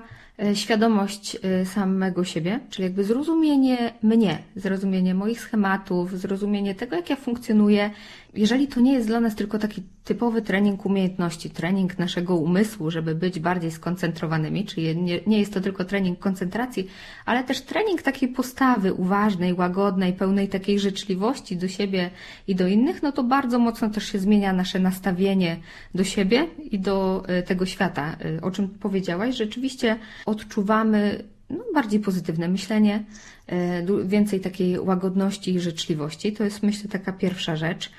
świadomość 0.54 1.36
e, 1.42 1.66
samego 1.66 2.24
siebie, 2.24 2.60
czyli 2.70 2.84
jakby 2.84 3.04
zrozumienie 3.04 3.92
mnie, 4.02 4.38
zrozumienie 4.56 5.14
moich 5.14 5.40
schematów, 5.40 6.18
zrozumienie 6.18 6.74
tego, 6.74 6.96
jak 6.96 7.10
ja 7.10 7.16
funkcjonuję. 7.16 7.90
Jeżeli 8.34 8.68
to 8.68 8.80
nie 8.80 8.92
jest 8.92 9.06
dla 9.06 9.20
nas 9.20 9.34
tylko 9.34 9.58
taki 9.58 9.82
typowy 10.04 10.42
trening 10.42 10.86
umiejętności, 10.86 11.50
trening 11.50 11.98
naszego 11.98 12.36
umysłu, 12.36 12.90
żeby 12.90 13.14
być 13.14 13.40
bardziej 13.40 13.70
skoncentrowanymi, 13.70 14.64
czyli 14.64 14.96
nie, 14.96 15.20
nie 15.26 15.38
jest 15.38 15.54
to 15.54 15.60
tylko 15.60 15.84
trening 15.84 16.18
koncentracji, 16.18 16.86
ale 17.24 17.44
też 17.44 17.60
trening 17.60 18.02
takiej 18.02 18.28
postawy 18.28 18.94
uważnej, 18.94 19.54
łagodnej, 19.54 20.12
pełnej 20.12 20.48
takiej 20.48 20.78
życzliwości 20.78 21.56
do 21.56 21.68
siebie 21.68 22.10
i 22.48 22.54
do 22.54 22.66
innych, 22.66 23.02
no 23.02 23.12
to 23.12 23.24
bardzo 23.24 23.58
mocno 23.58 23.90
też 23.90 24.12
się 24.12 24.18
zmienia 24.18 24.52
nasze 24.52 24.78
nastawienie 24.78 25.56
do 25.94 26.04
siebie 26.04 26.46
i 26.70 26.78
do 26.78 27.24
e, 27.26 27.42
tego 27.42 27.66
świata, 27.66 28.16
o 28.42 28.50
czym 28.50 28.68
powiedziałaś. 28.68 29.36
Rzeczywiście 29.36 29.96
odczuwamy 30.26 31.24
no, 31.50 31.64
bardziej 31.74 32.00
pozytywne 32.00 32.48
myślenie, 32.48 33.04
e, 33.46 34.04
więcej 34.04 34.40
takiej 34.40 34.78
łagodności 34.78 35.54
i 35.54 35.60
życzliwości. 35.60 36.32
To 36.32 36.44
jest, 36.44 36.62
myślę, 36.62 36.90
taka 36.90 37.12
pierwsza 37.12 37.56
rzecz. 37.56 37.90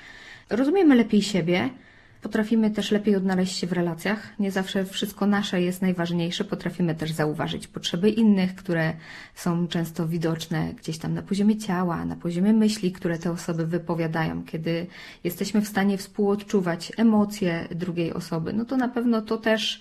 Rozumiemy 0.50 0.94
lepiej 0.94 1.22
siebie, 1.22 1.70
potrafimy 2.22 2.70
też 2.70 2.90
lepiej 2.90 3.16
odnaleźć 3.16 3.58
się 3.58 3.66
w 3.66 3.72
relacjach. 3.72 4.38
Nie 4.38 4.50
zawsze 4.50 4.84
wszystko 4.84 5.26
nasze 5.26 5.62
jest 5.62 5.82
najważniejsze. 5.82 6.44
Potrafimy 6.44 6.94
też 6.94 7.12
zauważyć 7.12 7.66
potrzeby 7.66 8.10
innych, 8.10 8.54
które 8.54 8.92
są 9.34 9.68
często 9.68 10.08
widoczne 10.08 10.74
gdzieś 10.74 10.98
tam 10.98 11.14
na 11.14 11.22
poziomie 11.22 11.56
ciała, 11.56 12.04
na 12.04 12.16
poziomie 12.16 12.52
myśli, 12.52 12.92
które 12.92 13.18
te 13.18 13.30
osoby 13.30 13.66
wypowiadają. 13.66 14.44
Kiedy 14.44 14.86
jesteśmy 15.24 15.60
w 15.60 15.68
stanie 15.68 15.98
współodczuwać 15.98 16.92
emocje 16.96 17.68
drugiej 17.70 18.12
osoby, 18.12 18.52
no 18.52 18.64
to 18.64 18.76
na 18.76 18.88
pewno 18.88 19.22
to 19.22 19.36
też 19.36 19.80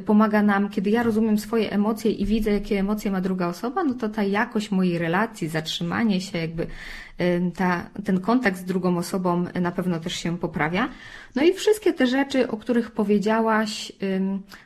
pomaga 0.00 0.42
nam, 0.42 0.68
kiedy 0.68 0.90
ja 0.90 1.02
rozumiem 1.02 1.38
swoje 1.38 1.70
emocje 1.72 2.10
i 2.10 2.26
widzę, 2.26 2.50
jakie 2.50 2.78
emocje 2.78 3.10
ma 3.10 3.20
druga 3.20 3.46
osoba, 3.46 3.84
no 3.84 3.94
to 3.94 4.08
ta 4.08 4.22
jakość 4.22 4.70
mojej 4.70 4.98
relacji, 4.98 5.48
zatrzymanie 5.48 6.20
się, 6.20 6.38
jakby 6.38 6.66
ta, 7.54 7.90
ten 8.04 8.20
kontakt 8.20 8.58
z 8.58 8.64
drugą 8.64 8.98
osobą 8.98 9.44
na 9.60 9.72
pewno 9.72 10.00
też 10.00 10.14
się 10.14 10.38
poprawia. 10.38 10.88
No 11.34 11.42
i 11.42 11.52
wszystkie 11.52 11.92
te 11.92 12.06
rzeczy, 12.06 12.48
o 12.48 12.56
których 12.56 12.90
powiedziałaś 12.90 13.92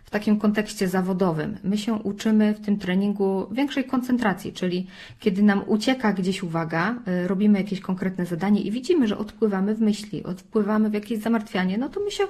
w 0.08 0.10
takim 0.10 0.38
kontekście 0.38 0.88
zawodowym. 0.88 1.58
My 1.64 1.78
się 1.78 1.94
uczymy 1.94 2.54
w 2.54 2.60
tym 2.60 2.78
treningu 2.78 3.48
większej 3.50 3.84
koncentracji, 3.84 4.52
czyli 4.52 4.86
kiedy 5.20 5.42
nam 5.42 5.62
ucieka 5.66 6.12
gdzieś 6.12 6.42
uwaga, 6.42 6.94
y, 7.24 7.28
robimy 7.28 7.58
jakieś 7.58 7.80
konkretne 7.80 8.26
zadanie 8.26 8.60
i 8.60 8.70
widzimy, 8.70 9.08
że 9.08 9.18
odpływamy 9.18 9.74
w 9.74 9.80
myśli, 9.80 10.24
odpływamy 10.24 10.90
w 10.90 10.94
jakieś 10.94 11.18
zamartwianie, 11.18 11.78
no 11.78 11.88
to 11.88 12.00
my 12.00 12.10
się 12.10 12.24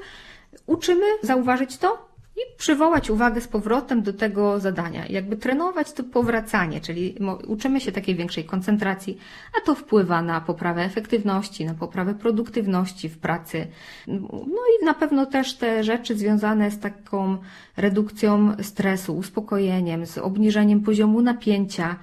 uczymy 0.66 1.04
zauważyć 1.22 1.76
to 1.76 2.08
i 2.38 2.56
przywołać 2.56 3.10
uwagę 3.10 3.40
z 3.40 3.48
powrotem 3.48 4.02
do 4.02 4.12
tego 4.12 4.60
zadania. 4.60 5.06
Jakby 5.06 5.36
trenować 5.36 5.92
to 5.92 6.04
powracanie, 6.04 6.80
czyli 6.80 7.14
uczymy 7.46 7.80
się 7.80 7.92
takiej 7.92 8.14
większej 8.14 8.44
koncentracji, 8.44 9.18
a 9.58 9.66
to 9.66 9.74
wpływa 9.74 10.22
na 10.22 10.40
poprawę 10.40 10.84
efektywności, 10.84 11.64
na 11.64 11.74
poprawę 11.74 12.14
produktywności 12.14 13.08
w 13.08 13.18
pracy. 13.18 13.66
No 14.06 14.62
i 14.80 14.84
na 14.84 14.94
pewno 14.94 15.26
też 15.26 15.54
te 15.54 15.84
rzeczy 15.84 16.16
związane 16.16 16.70
z 16.70 16.78
taką 16.78 17.38
redukcją 17.76 18.56
stresu, 18.62 19.16
uspokojeniem, 19.16 20.06
z 20.06 20.18
obniżeniem 20.18 20.80
poziomu 20.80 21.22
napięcia, 21.22 21.96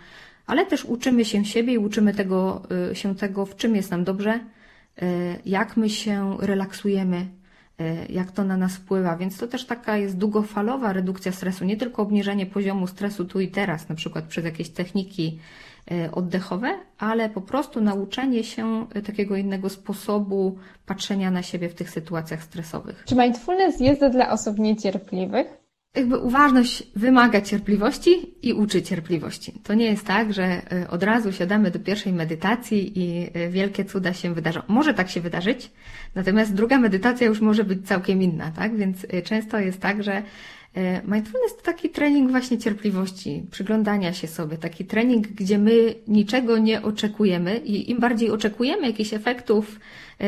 ale 0.48 0.65
też 0.65 0.86
uczymy 0.86 1.26
się 1.26 1.45
siebie 1.45 1.74
i 1.74 1.78
uczymy 1.78 2.13
tego, 2.13 2.62
y, 2.91 2.95
się 2.95 3.15
tego, 3.15 3.45
w 3.45 3.56
czym 3.56 3.76
jest 3.76 3.91
nam 3.91 4.04
dobrze, 4.04 4.39
y, 4.39 5.06
jak 5.45 5.78
my 5.78 5.89
się 5.89 6.38
relaksujemy, 6.39 7.26
jak 8.09 8.31
to 8.31 8.43
na 8.43 8.57
nas 8.57 8.75
wpływa. 8.75 9.17
Więc 9.17 9.38
to 9.38 9.47
też 9.47 9.65
taka 9.65 9.97
jest 9.97 10.17
długofalowa 10.17 10.93
redukcja 10.93 11.31
stresu, 11.31 11.65
nie 11.65 11.77
tylko 11.77 12.01
obniżenie 12.01 12.45
poziomu 12.45 12.88
stresu 12.88 13.25
tu 13.25 13.39
i 13.39 13.47
teraz, 13.47 13.89
na 13.89 13.95
przykład 13.95 14.25
przez 14.25 14.45
jakieś 14.45 14.69
techniki 14.69 15.39
e, 15.91 16.11
oddechowe, 16.11 16.79
ale 16.97 17.29
po 17.29 17.41
prostu 17.41 17.81
nauczenie 17.81 18.43
się 18.43 18.88
takiego 19.05 19.35
innego 19.35 19.69
sposobu 19.69 20.57
patrzenia 20.85 21.31
na 21.31 21.41
siebie 21.41 21.69
w 21.69 21.75
tych 21.75 21.89
sytuacjach 21.89 22.43
stresowych. 22.43 23.03
Czy 23.05 23.15
mindfulness 23.15 23.79
jest 23.79 24.05
dla 24.05 24.31
osób 24.31 24.59
niecierpliwych? 24.59 25.64
Jakby 25.95 26.17
uważność 26.17 26.84
wymaga 26.95 27.41
cierpliwości 27.41 28.34
i 28.41 28.53
uczy 28.53 28.81
cierpliwości. 28.81 29.53
To 29.63 29.73
nie 29.73 29.86
jest 29.86 30.05
tak, 30.05 30.34
że 30.34 30.62
y, 30.84 30.89
od 30.89 31.03
razu 31.03 31.31
siadamy 31.31 31.71
do 31.71 31.79
pierwszej 31.79 32.13
medytacji 32.13 32.99
i 32.99 33.38
y, 33.38 33.49
wielkie 33.49 33.86
cuda 33.86 34.13
się 34.13 34.34
wydarzą. 34.34 34.62
Może 34.67 34.93
tak 34.93 35.10
się 35.10 35.21
wydarzyć, 35.21 35.71
natomiast 36.15 36.53
druga 36.53 36.79
medytacja 36.79 37.27
już 37.27 37.41
może 37.41 37.63
być 37.63 37.88
całkiem 37.88 38.21
inna, 38.21 38.51
tak? 38.51 38.77
Więc 38.77 39.03
y, 39.03 39.21
często 39.21 39.60
jest 39.60 39.79
tak, 39.79 40.03
że 40.03 40.23
Mindfulness 41.08 41.55
to 41.58 41.62
taki 41.63 41.89
trening 41.89 42.31
właśnie 42.31 42.58
cierpliwości, 42.58 43.43
przyglądania 43.51 44.13
się 44.13 44.27
sobie, 44.27 44.58
taki 44.58 44.86
trening, 44.86 45.27
gdzie 45.27 45.58
my 45.58 45.95
niczego 46.08 46.58
nie 46.58 46.81
oczekujemy 46.81 47.58
i 47.58 47.91
im 47.91 47.99
bardziej 47.99 48.31
oczekujemy 48.31 48.88
jakichś 48.88 49.13
efektów, 49.13 49.79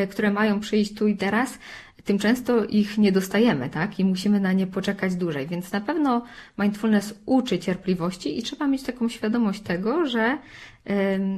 które 0.10 0.32
mają 0.32 0.60
przyjść 0.60 0.93
tu 0.93 1.08
i 1.08 1.17
teraz, 1.17 1.60
tym 2.08 2.20
często 2.20 2.65
ich 2.65 2.98
nie 2.98 3.12
dostajemy, 3.12 3.70
tak? 3.70 4.00
I 4.00 4.06
musimy 4.06 4.39
na 4.39 4.54
nie 4.54 4.67
poczekać 4.67 5.15
dłużej. 5.15 5.48
Więc 5.48 5.72
na 5.72 5.82
pewno 5.82 6.22
mindfulness 6.58 7.13
uczy 7.26 7.60
cierpliwości 7.60 8.39
i 8.39 8.43
trzeba 8.43 8.67
mieć 8.67 8.84
taką 8.84 9.10
świadomość 9.10 9.62
tego, 9.62 10.06
że 10.06 10.38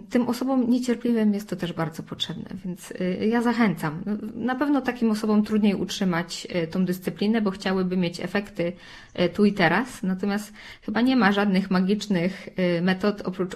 tym 0.09 0.27
osobom 0.27 0.69
niecierpliwym 0.69 1.33
jest 1.33 1.49
to 1.49 1.55
też 1.55 1.73
bardzo 1.73 2.03
potrzebne, 2.03 2.45
więc 2.65 2.91
y, 2.91 3.27
ja 3.27 3.41
zachęcam. 3.41 4.01
Na 4.35 4.55
pewno 4.55 4.81
takim 4.81 5.11
osobom 5.11 5.43
trudniej 5.43 5.75
utrzymać 5.75 6.47
y, 6.63 6.67
tą 6.67 6.85
dyscyplinę, 6.85 7.41
bo 7.41 7.51
chciałyby 7.51 7.97
mieć 7.97 8.19
efekty 8.19 8.73
y, 9.19 9.29
tu 9.29 9.45
i 9.45 9.53
teraz, 9.53 10.03
natomiast 10.03 10.53
chyba 10.81 11.01
nie 11.01 11.15
ma 11.15 11.31
żadnych 11.31 11.71
magicznych 11.71 12.49
metod 12.81 13.21
oprócz 13.21 13.55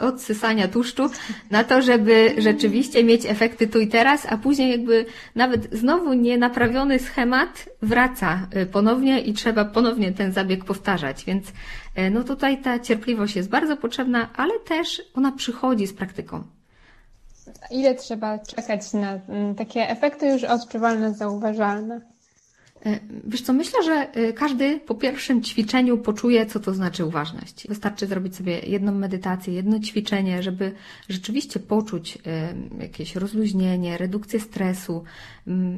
odsysania 0.00 0.68
tłuszczu 0.68 1.10
na 1.50 1.64
to, 1.64 1.82
żeby 1.82 2.34
rzeczywiście 2.38 3.04
mieć 3.04 3.26
efekty 3.26 3.68
tu 3.68 3.80
i 3.80 3.88
teraz, 3.88 4.26
a 4.26 4.38
później 4.38 4.70
jakby 4.70 5.06
nawet 5.34 5.68
znowu 5.72 6.12
nienaprawiony 6.12 6.98
schemat 6.98 7.68
wraca 7.82 8.46
ponownie 8.72 9.20
i 9.20 9.32
trzeba 9.32 9.64
ponownie 9.64 10.12
ten 10.12 10.32
zabieg 10.32 10.64
powtarzać, 10.64 11.24
więc 11.24 11.52
no 12.10 12.24
tutaj 12.24 12.62
ta 12.62 12.78
cierpliwość 12.78 13.36
jest 13.36 13.48
bardzo 13.48 13.76
potrzebna, 13.76 14.28
ale 14.36 14.58
też 14.58 15.02
ona 15.14 15.32
przychodzi 15.32 15.86
z 15.86 15.94
praktyką. 15.94 16.42
Ile 17.70 17.94
trzeba 17.94 18.38
czekać 18.38 18.92
na 18.92 19.12
mm, 19.28 19.54
takie 19.54 19.88
efekty 19.88 20.26
już 20.28 20.44
odczuwalne, 20.44 21.14
zauważalne? 21.14 22.00
E, 22.86 23.00
wiesz 23.24 23.42
co, 23.42 23.52
myślę, 23.52 23.82
że 23.82 23.92
e, 23.92 24.32
każdy 24.32 24.80
po 24.80 24.94
pierwszym 24.94 25.42
ćwiczeniu 25.42 25.98
poczuje, 25.98 26.46
co 26.46 26.60
to 26.60 26.74
znaczy 26.74 27.04
uważność. 27.04 27.68
Wystarczy 27.68 28.06
zrobić 28.06 28.36
sobie 28.36 28.58
jedną 28.58 28.92
medytację, 28.92 29.54
jedno 29.54 29.80
ćwiczenie, 29.80 30.42
żeby 30.42 30.72
rzeczywiście 31.08 31.60
poczuć 31.60 32.18
jakieś 32.80 33.16
rozluźnienie, 33.16 33.98
redukcję 33.98 34.40
stresu, 34.40 35.04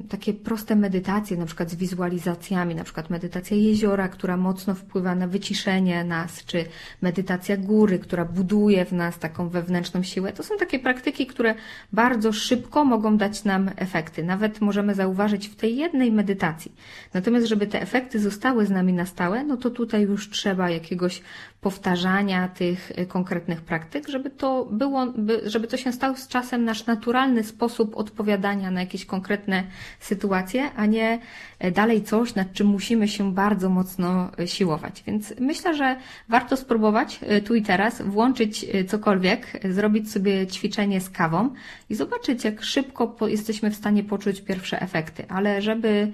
takie 0.09 0.35
proste 0.35 0.77
medytacje, 0.77 1.37
na 1.37 1.47
przykład 1.47 1.71
z 1.71 1.75
wizualizacjami, 1.75 2.75
na 2.75 2.85
przykład 2.85 3.11
medytacja 3.11 3.57
jeziora, 3.57 4.09
która 4.09 4.37
mocno 4.37 4.75
wpływa 4.75 5.15
na 5.15 5.29
wyciszenie 5.29 6.05
nas, 6.05 6.45
czy 6.45 6.65
medytacja 7.03 7.57
góry, 7.57 7.99
która 7.99 8.25
buduje 8.25 8.85
w 8.85 8.93
nas 8.93 9.19
taką 9.19 9.49
wewnętrzną 9.49 10.03
siłę. 10.03 10.33
To 10.33 10.43
są 10.43 10.57
takie 10.57 10.79
praktyki, 10.79 11.27
które 11.27 11.55
bardzo 11.93 12.33
szybko 12.33 12.85
mogą 12.85 13.17
dać 13.17 13.45
nam 13.45 13.71
efekty. 13.77 14.25
Nawet 14.25 14.61
możemy 14.61 14.95
zauważyć 14.95 15.49
w 15.49 15.57
tej 15.57 15.77
jednej 15.77 16.13
medytacji. 16.13 16.73
Natomiast, 17.15 17.47
żeby 17.47 17.67
te 17.67 17.83
efekty 17.83 18.21
zostały 18.21 18.67
z 18.67 18.71
nami 18.71 18.93
na 18.93 19.07
stałe, 19.07 19.45
no 19.45 19.57
to 19.57 19.71
tutaj 19.71 20.03
już 20.03 20.31
trzeba 20.31 20.71
jakiegoś 20.71 21.23
powtarzania 21.63 22.49
tych 22.49 22.93
y, 22.99 23.07
konkretnych 23.07 23.61
praktyk, 23.61 24.09
żeby 24.09 24.31
to 24.31 24.65
było, 24.71 25.07
żeby 25.45 25.67
to 25.67 25.77
się 25.77 25.93
stał 25.93 26.17
z 26.17 26.29
czasem 26.29 26.65
nasz 26.65 26.87
naturalny 26.87 27.45
sposób 27.45 27.97
odpowiadania 27.97 28.71
na 28.71 28.81
jakieś 28.81 29.07
konkretne 29.07 29.65
sytuacje, 30.01 30.71
a 30.77 30.87
nie 30.87 31.19
e, 31.59 31.71
dalej 31.71 32.03
coś, 32.03 32.35
nad 32.35 32.53
czym 32.53 32.67
musimy 32.67 33.09
się 33.09 33.35
bardzo 33.35 33.69
mocno 33.69 34.31
e, 34.39 34.49
siłować. 34.49 35.03
Więc 35.07 35.35
myślę, 35.41 35.75
że 35.75 35.97
warto 36.29 36.57
spróbować 36.57 37.21
e, 37.23 37.41
tu 37.41 37.55
i 37.55 37.63
teraz 37.63 38.03
włączyć 38.03 38.67
cokolwiek, 38.89 39.61
zrobić 39.71 40.13
sobie 40.13 40.47
ćwiczenie 40.47 41.01
z 41.01 41.11
kawą 41.11 41.51
i 41.91 41.95
zobaczyć, 41.95 42.45
jak 42.45 42.63
szybko 42.63 43.17
jesteśmy 43.29 43.71
w 43.71 43.77
stanie 43.77 44.05
poczuć 44.05 44.41
pierwsze 44.41 44.81
efekty. 44.81 45.25
Ale 45.29 45.63
żeby 45.63 46.13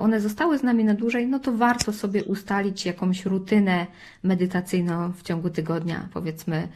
one 0.00 0.20
zostały 0.20 0.58
z 0.58 0.62
nami 0.62 0.84
na 0.84 0.94
dłużej, 0.94 1.26
no 1.26 1.38
to 1.38 1.52
warto 1.52 1.92
sobie 1.92 2.24
ustalić 2.24 2.86
jakąś 2.86 3.26
rutynę 3.26 3.86
medytacyjną 4.22 4.71
w 5.14 5.22
ciągu 5.22 5.50
tygodnia, 5.50 6.08
powiedzmy. 6.12 6.68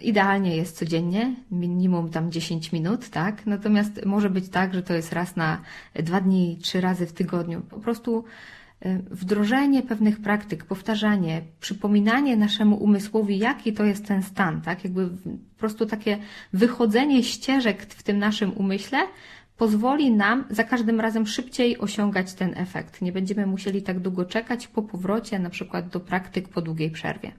Idealnie 0.00 0.56
jest 0.56 0.76
codziennie, 0.78 1.34
minimum 1.50 2.10
tam 2.10 2.32
10 2.32 2.72
minut, 2.72 3.08
tak? 3.08 3.46
Natomiast 3.46 4.06
może 4.06 4.30
być 4.30 4.48
tak, 4.48 4.74
że 4.74 4.82
to 4.82 4.94
jest 4.94 5.12
raz 5.12 5.36
na 5.36 5.60
dwa 5.94 6.20
dni, 6.20 6.58
trzy 6.62 6.80
razy 6.80 7.06
w 7.06 7.12
tygodniu. 7.12 7.60
Po 7.60 7.78
prostu 7.78 8.24
wdrożenie 9.10 9.82
pewnych 9.82 10.20
praktyk, 10.20 10.64
powtarzanie, 10.64 11.42
przypominanie 11.60 12.36
naszemu 12.36 12.76
umysłowi, 12.76 13.38
jaki 13.38 13.72
to 13.72 13.84
jest 13.84 14.06
ten 14.06 14.22
stan, 14.22 14.60
tak? 14.60 14.84
Jakby 14.84 15.08
po 15.08 15.58
prostu 15.58 15.86
takie 15.86 16.18
wychodzenie 16.52 17.22
ścieżek 17.22 17.82
w 17.82 18.02
tym 18.02 18.18
naszym 18.18 18.52
umyśle 18.52 18.98
pozwoli 19.56 20.10
nam 20.10 20.44
za 20.50 20.64
każdym 20.64 21.00
razem 21.00 21.26
szybciej 21.26 21.78
osiągać 21.78 22.34
ten 22.34 22.54
efekt. 22.58 23.02
Nie 23.02 23.12
będziemy 23.12 23.46
musieli 23.46 23.82
tak 23.82 24.00
długo 24.00 24.24
czekać 24.24 24.66
po 24.66 24.82
powrocie 24.82 25.38
na 25.38 25.50
przykład 25.50 25.88
do 25.88 26.00
praktyk 26.00 26.48
po 26.48 26.62
długiej 26.62 26.90
przerwie. 26.90 27.32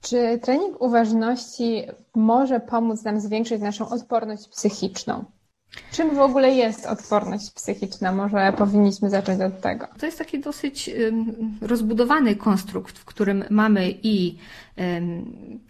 Czy 0.00 0.38
trening 0.42 0.80
uważności 0.82 1.82
może 2.14 2.60
pomóc 2.60 3.04
nam 3.04 3.20
zwiększyć 3.20 3.60
naszą 3.60 3.88
odporność 3.88 4.48
psychiczną? 4.48 5.24
Czym 5.92 6.14
w 6.14 6.18
ogóle 6.18 6.50
jest 6.50 6.86
odporność 6.86 7.50
psychiczna? 7.50 8.12
Może 8.12 8.52
powinniśmy 8.58 9.10
zacząć 9.10 9.40
od 9.40 9.60
tego. 9.60 9.86
To 10.00 10.06
jest 10.06 10.18
taki 10.18 10.40
dosyć 10.40 10.90
rozbudowany 11.60 12.36
konstrukt, 12.36 12.98
w 12.98 13.04
którym 13.04 13.44
mamy 13.50 13.94
i 14.02 14.38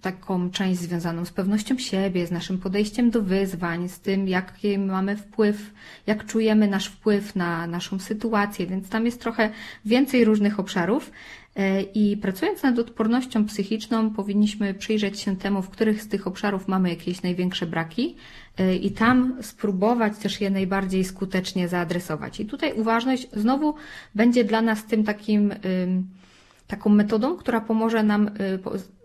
taką 0.01 0.51
część 0.51 0.81
związaną 0.81 1.25
z 1.25 1.31
pewnością 1.31 1.79
siebie, 1.79 2.27
z 2.27 2.31
naszym 2.31 2.59
podejściem 2.59 3.11
do 3.11 3.23
wyzwań, 3.23 3.89
z 3.89 4.01
tym, 4.01 4.29
jaki 4.29 4.79
mamy 4.79 5.17
wpływ, 5.17 5.71
jak 6.07 6.27
czujemy 6.27 6.69
nasz 6.69 6.87
wpływ 6.87 7.37
na 7.37 7.67
naszą 7.67 7.99
sytuację, 7.99 8.67
więc 8.67 8.89
tam 8.89 9.07
jest 9.07 9.21
trochę 9.21 9.51
więcej 9.85 10.25
różnych 10.25 10.61
obszarów. 10.61 11.11
E, 11.57 11.83
I 11.83 12.17
pracując 12.17 12.63
nad 12.63 12.79
odpornością 12.79 13.45
psychiczną, 13.47 14.11
powinniśmy 14.11 14.75
przyjrzeć 14.75 15.21
się 15.21 15.37
temu, 15.37 15.63
w 15.63 15.71
których 15.71 16.03
z 16.03 16.09
tych 16.09 16.27
obszarów 16.27 16.69
mamy 16.69 16.89
jakieś 16.89 17.23
największe 17.23 17.67
braki 17.67 18.17
e, 18.59 18.77
i 18.77 18.91
tam 18.91 19.37
spróbować 19.43 20.19
też 20.19 20.41
je 20.41 20.51
najbardziej 20.51 21.05
skutecznie 21.05 21.69
zaadresować. 21.69 22.41
I 22.41 22.47
tutaj 22.47 22.73
uważność 22.73 23.29
znowu 23.33 23.75
będzie 24.15 24.45
dla 24.45 24.63
nas 24.63 24.85
tym 24.85 25.05
takim, 25.05 25.55
taką 26.73 26.91
metodą, 26.91 27.37
która 27.37 27.61
pomoże 27.61 28.03
nam 28.03 28.29
y, 28.29 28.59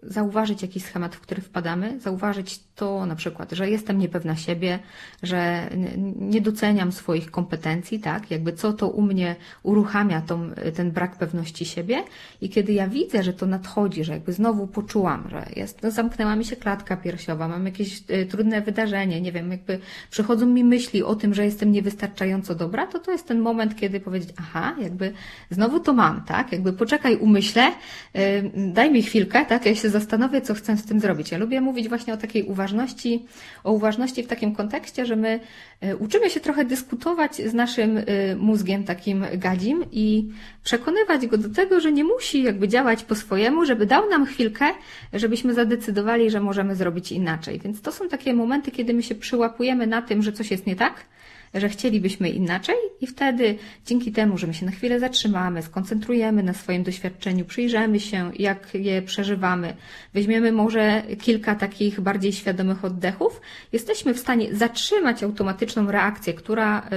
zauważyć 0.03 0.61
jakiś 0.61 0.83
schemat, 0.83 1.15
w 1.15 1.19
który 1.19 1.41
wpadamy, 1.41 1.99
zauważyć 1.99 2.59
to 2.75 3.05
na 3.05 3.15
przykład, 3.15 3.51
że 3.51 3.69
jestem 3.69 3.99
niepewna 3.99 4.35
siebie, 4.35 4.79
że 5.23 5.69
nie 6.15 6.41
doceniam 6.41 6.91
swoich 6.91 7.31
kompetencji, 7.31 7.99
tak, 7.99 8.31
jakby 8.31 8.53
co 8.53 8.73
to 8.73 8.89
u 8.89 9.01
mnie 9.01 9.35
uruchamia 9.63 10.21
tą, 10.21 10.51
ten 10.75 10.91
brak 10.91 11.17
pewności 11.17 11.65
siebie. 11.65 12.03
I 12.41 12.49
kiedy 12.49 12.73
ja 12.73 12.87
widzę, 12.87 13.23
że 13.23 13.33
to 13.33 13.45
nadchodzi, 13.45 14.03
że 14.03 14.13
jakby 14.13 14.33
znowu 14.33 14.67
poczułam, 14.67 15.27
że 15.29 15.45
jest, 15.55 15.83
no 15.83 15.91
zamknęła 15.91 16.35
mi 16.35 16.45
się 16.45 16.55
klatka 16.55 16.97
piersiowa, 16.97 17.47
mam 17.47 17.65
jakieś 17.65 18.03
y, 18.09 18.25
trudne 18.25 18.61
wydarzenie, 18.61 19.21
nie 19.21 19.31
wiem, 19.31 19.51
jakby 19.51 19.79
przychodzą 20.09 20.45
mi 20.45 20.63
myśli 20.63 21.03
o 21.03 21.15
tym, 21.15 21.33
że 21.33 21.45
jestem 21.45 21.71
niewystarczająco 21.71 22.55
dobra, 22.55 22.87
to 22.87 22.99
to 22.99 23.11
jest 23.11 23.27
ten 23.27 23.39
moment, 23.39 23.75
kiedy 23.75 23.99
powiedzieć, 23.99 24.29
aha, 24.37 24.75
jakby 24.81 25.13
znowu 25.49 25.79
to 25.79 25.93
mam, 25.93 26.21
tak, 26.21 26.51
jakby 26.51 26.73
poczekaj, 26.73 27.17
umyślę, 27.17 27.71
y, 28.15 28.51
daj 28.55 28.91
mi 28.91 29.03
chwilkę, 29.03 29.45
tak, 29.45 29.65
ja 29.65 29.75
się 29.75 29.86
zastanowię, 29.89 30.41
co 30.41 30.53
chcę 30.53 30.77
z 30.77 30.85
tym 30.85 30.99
zrobić. 30.99 31.31
Ja 31.31 31.37
lubię 31.37 31.61
mówić 31.61 31.89
właśnie 31.89 32.13
o 32.13 32.17
takiej 32.17 32.43
uważności, 32.43 33.25
o 33.63 33.71
uważności 33.71 34.23
w 34.23 34.27
takim 34.27 34.55
kontekście, 34.55 35.05
że 35.05 35.15
my 35.15 35.39
e, 35.81 35.95
uczymy 35.95 36.29
się 36.29 36.39
trochę 36.39 36.65
dyskutować 36.65 37.35
z 37.35 37.53
naszym 37.53 37.97
e, 37.97 38.03
mózgiem 38.35 38.83
takim 38.83 39.25
gadzim 39.33 39.85
i 39.91 40.29
przekonywać 40.63 41.27
go 41.27 41.37
do 41.37 41.49
tego, 41.49 41.79
że 41.79 41.91
nie 41.91 42.03
musi 42.03 42.43
jakby 42.43 42.67
działać 42.67 43.03
po 43.03 43.15
swojemu, 43.15 43.65
żeby 43.65 43.85
dał 43.85 44.09
nam 44.09 44.25
chwilkę, 44.25 44.65
żebyśmy 45.13 45.53
zadecydowali, 45.53 46.29
że 46.29 46.39
możemy 46.39 46.75
zrobić 46.75 47.11
inaczej. 47.11 47.59
Więc 47.59 47.81
to 47.81 47.91
są 47.91 48.09
takie 48.09 48.33
momenty, 48.33 48.71
kiedy 48.71 48.93
my 48.93 49.03
się 49.03 49.15
przyłapujemy 49.15 49.87
na 49.87 50.01
tym, 50.01 50.21
że 50.23 50.31
coś 50.31 50.51
jest 50.51 50.67
nie 50.67 50.75
tak, 50.75 51.05
że 51.53 51.69
chcielibyśmy 51.69 52.29
inaczej 52.29 52.75
i 53.01 53.07
wtedy 53.07 53.55
dzięki 53.85 54.11
temu, 54.11 54.37
że 54.37 54.47
my 54.47 54.53
się 54.53 54.65
na 54.65 54.71
chwilę 54.71 54.99
zatrzymamy, 54.99 55.61
skoncentrujemy 55.61 56.43
na 56.43 56.53
swoim 56.53 56.83
doświadczeniu, 56.83 57.45
przyjrzymy 57.45 57.99
się, 57.99 58.31
jak 58.39 58.73
je 58.73 59.01
przeżywamy, 59.01 59.73
weźmiemy 60.13 60.51
może 60.51 61.03
kilka 61.21 61.55
takich 61.55 62.01
bardziej 62.01 62.33
świadomych 62.33 62.85
oddechów, 62.85 63.41
jesteśmy 63.71 64.13
w 64.13 64.19
stanie 64.19 64.55
zatrzymać 64.55 65.23
automatyczną 65.23 65.91
reakcję, 65.91 66.33
która 66.33 66.79
y, 66.79 66.89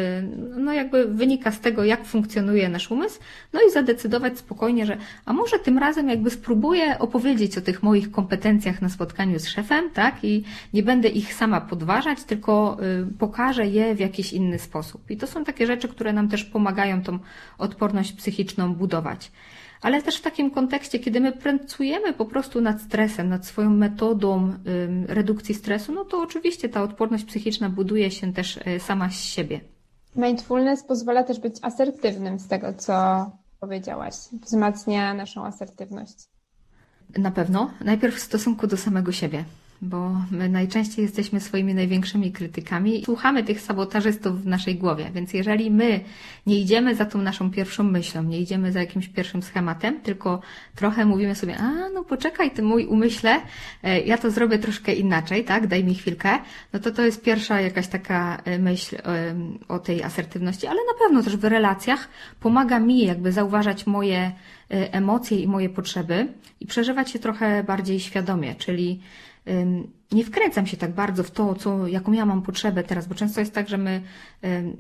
no 0.57 0.73
jakby 0.73 1.07
wynika 1.07 1.51
z 1.51 1.61
tego, 1.61 1.85
jak 1.85 2.05
funkcjonuje 2.05 2.69
nasz 2.69 2.91
umysł, 2.91 3.21
no 3.53 3.61
i 3.69 3.71
zadecydować 3.71 4.39
spokojnie, 4.39 4.87
że 4.87 4.97
a 5.25 5.33
może 5.33 5.59
tym 5.59 5.79
razem 5.79 6.09
jakby 6.09 6.31
spróbuję 6.31 6.99
opowiedzieć 6.99 7.59
o 7.59 7.61
tych 7.61 7.83
moich 7.83 8.11
kompetencjach 8.11 8.83
na 8.83 8.89
spotkaniu 8.89 9.39
z 9.39 9.49
szefem, 9.49 9.91
tak, 9.95 10.25
i 10.25 10.45
nie 10.75 10.83
będę 10.83 11.09
ich 11.09 11.35
sama 11.35 11.61
podważać, 11.61 12.25
tylko 12.25 12.77
y, 13.11 13.19
pokażę 13.19 13.67
je 13.67 13.95
w 13.95 14.01
jakiś 14.01 14.33
inny 14.33 14.40
sposób. 14.59 15.11
I 15.11 15.17
to 15.17 15.27
są 15.27 15.45
takie 15.45 15.67
rzeczy, 15.67 15.89
które 15.89 16.13
nam 16.13 16.29
też 16.29 16.45
pomagają 16.45 17.03
tą 17.03 17.19
odporność 17.59 18.13
psychiczną 18.13 18.75
budować. 18.75 19.33
Ale 19.81 20.03
też 20.03 20.17
w 20.17 20.23
takim 20.23 20.51
kontekście, 20.51 20.99
kiedy 20.99 21.21
my 21.21 21.33
pracujemy 21.33 22.13
po 22.13 22.25
prostu 22.25 22.61
nad 22.61 22.83
stresem, 22.83 23.29
nad 23.29 23.47
swoją 23.47 23.71
metodą 23.71 24.55
redukcji 25.07 25.55
stresu, 25.55 25.93
no 25.93 26.05
to 26.05 26.21
oczywiście 26.23 26.69
ta 26.69 26.83
odporność 26.83 27.25
psychiczna 27.25 27.71
buduje 27.71 28.11
się 28.11 28.33
też 28.33 28.57
y, 28.57 28.81
sama 28.81 29.11
z 29.11 29.25
siebie. 29.25 29.61
Mindfulness 30.17 30.85
pozwala 30.85 31.25
też 31.25 31.41
być 31.41 31.57
asertywnym 31.63 32.39
z 32.39 32.49
tego, 32.49 32.75
co 32.75 33.27
powiedziałaś. 33.61 34.15
Wzmacnia 34.43 35.15
naszą 35.15 35.45
asertywność. 35.45 36.17
Na 37.19 37.31
pewno. 37.31 37.71
Najpierw 37.81 38.15
w 38.15 38.21
stosunku 38.21 38.67
do 38.67 38.77
samego 38.77 39.13
siebie 39.13 39.45
bo 39.83 40.17
my 40.31 40.49
najczęściej 40.49 41.03
jesteśmy 41.03 41.41
swoimi 41.41 41.75
największymi 41.75 42.33
krytykami. 42.33 43.05
Słuchamy 43.05 43.45
tych 43.45 43.61
sabotażystów 43.61 44.43
w 44.43 44.47
naszej 44.47 44.77
głowie, 44.77 45.11
więc 45.15 45.33
jeżeli 45.33 45.71
my 45.71 46.01
nie 46.47 46.61
idziemy 46.61 46.95
za 46.95 47.05
tą 47.05 47.23
naszą 47.23 47.51
pierwszą 47.51 47.83
myślą, 47.83 48.23
nie 48.23 48.41
idziemy 48.41 48.73
za 48.73 48.81
jakimś 48.81 49.09
pierwszym 49.09 49.43
schematem, 49.43 50.01
tylko 50.01 50.41
trochę 50.75 51.05
mówimy 51.05 51.35
sobie, 51.35 51.57
a 51.59 51.89
no 51.89 52.05
poczekaj, 52.05 52.51
ty 52.51 52.63
mój 52.63 52.87
umyśle, 52.87 53.41
e, 53.83 54.01
ja 54.01 54.19
to 54.19 54.31
zrobię 54.31 54.59
troszkę 54.59 54.93
inaczej, 54.93 55.45
tak, 55.45 55.67
daj 55.67 55.85
mi 55.85 55.95
chwilkę, 55.95 56.39
no 56.73 56.81
to 56.81 56.91
to 56.91 57.03
jest 57.03 57.23
pierwsza 57.23 57.61
jakaś 57.61 57.89
taka 57.89 58.37
e, 58.45 58.59
myśl 58.59 58.97
o 59.69 59.79
tej 59.79 60.03
asertywności, 60.03 60.67
ale 60.67 60.81
na 60.93 60.99
pewno 60.99 61.23
też 61.23 61.37
w 61.37 61.45
relacjach 61.45 62.09
pomaga 62.41 62.79
mi 62.79 63.07
jakby 63.07 63.33
zauważać 63.33 63.87
moje 63.87 64.19
e, 64.19 64.33
emocje 64.71 65.41
i 65.41 65.49
moje 65.49 65.69
potrzeby 65.69 66.27
i 66.61 66.67
przeżywać 66.67 67.15
je 67.15 67.21
trochę 67.21 67.65
bardziej 67.65 68.01
świadomie, 68.01 68.55
czyli 68.55 69.01
nie 70.13 70.25
wkręcam 70.25 70.67
się 70.67 70.77
tak 70.77 70.95
bardzo 70.95 71.25
w 71.25 71.31
to, 71.31 71.55
co, 71.55 71.87
jaką 71.87 72.13
ja 72.13 72.27
mam 72.27 72.43
potrzebę 72.43 72.83
teraz, 72.83 73.07
bo 73.07 73.15
często 73.15 73.41
jest 73.41 73.55
tak, 73.55 73.69
że 73.69 73.79
my 73.79 74.03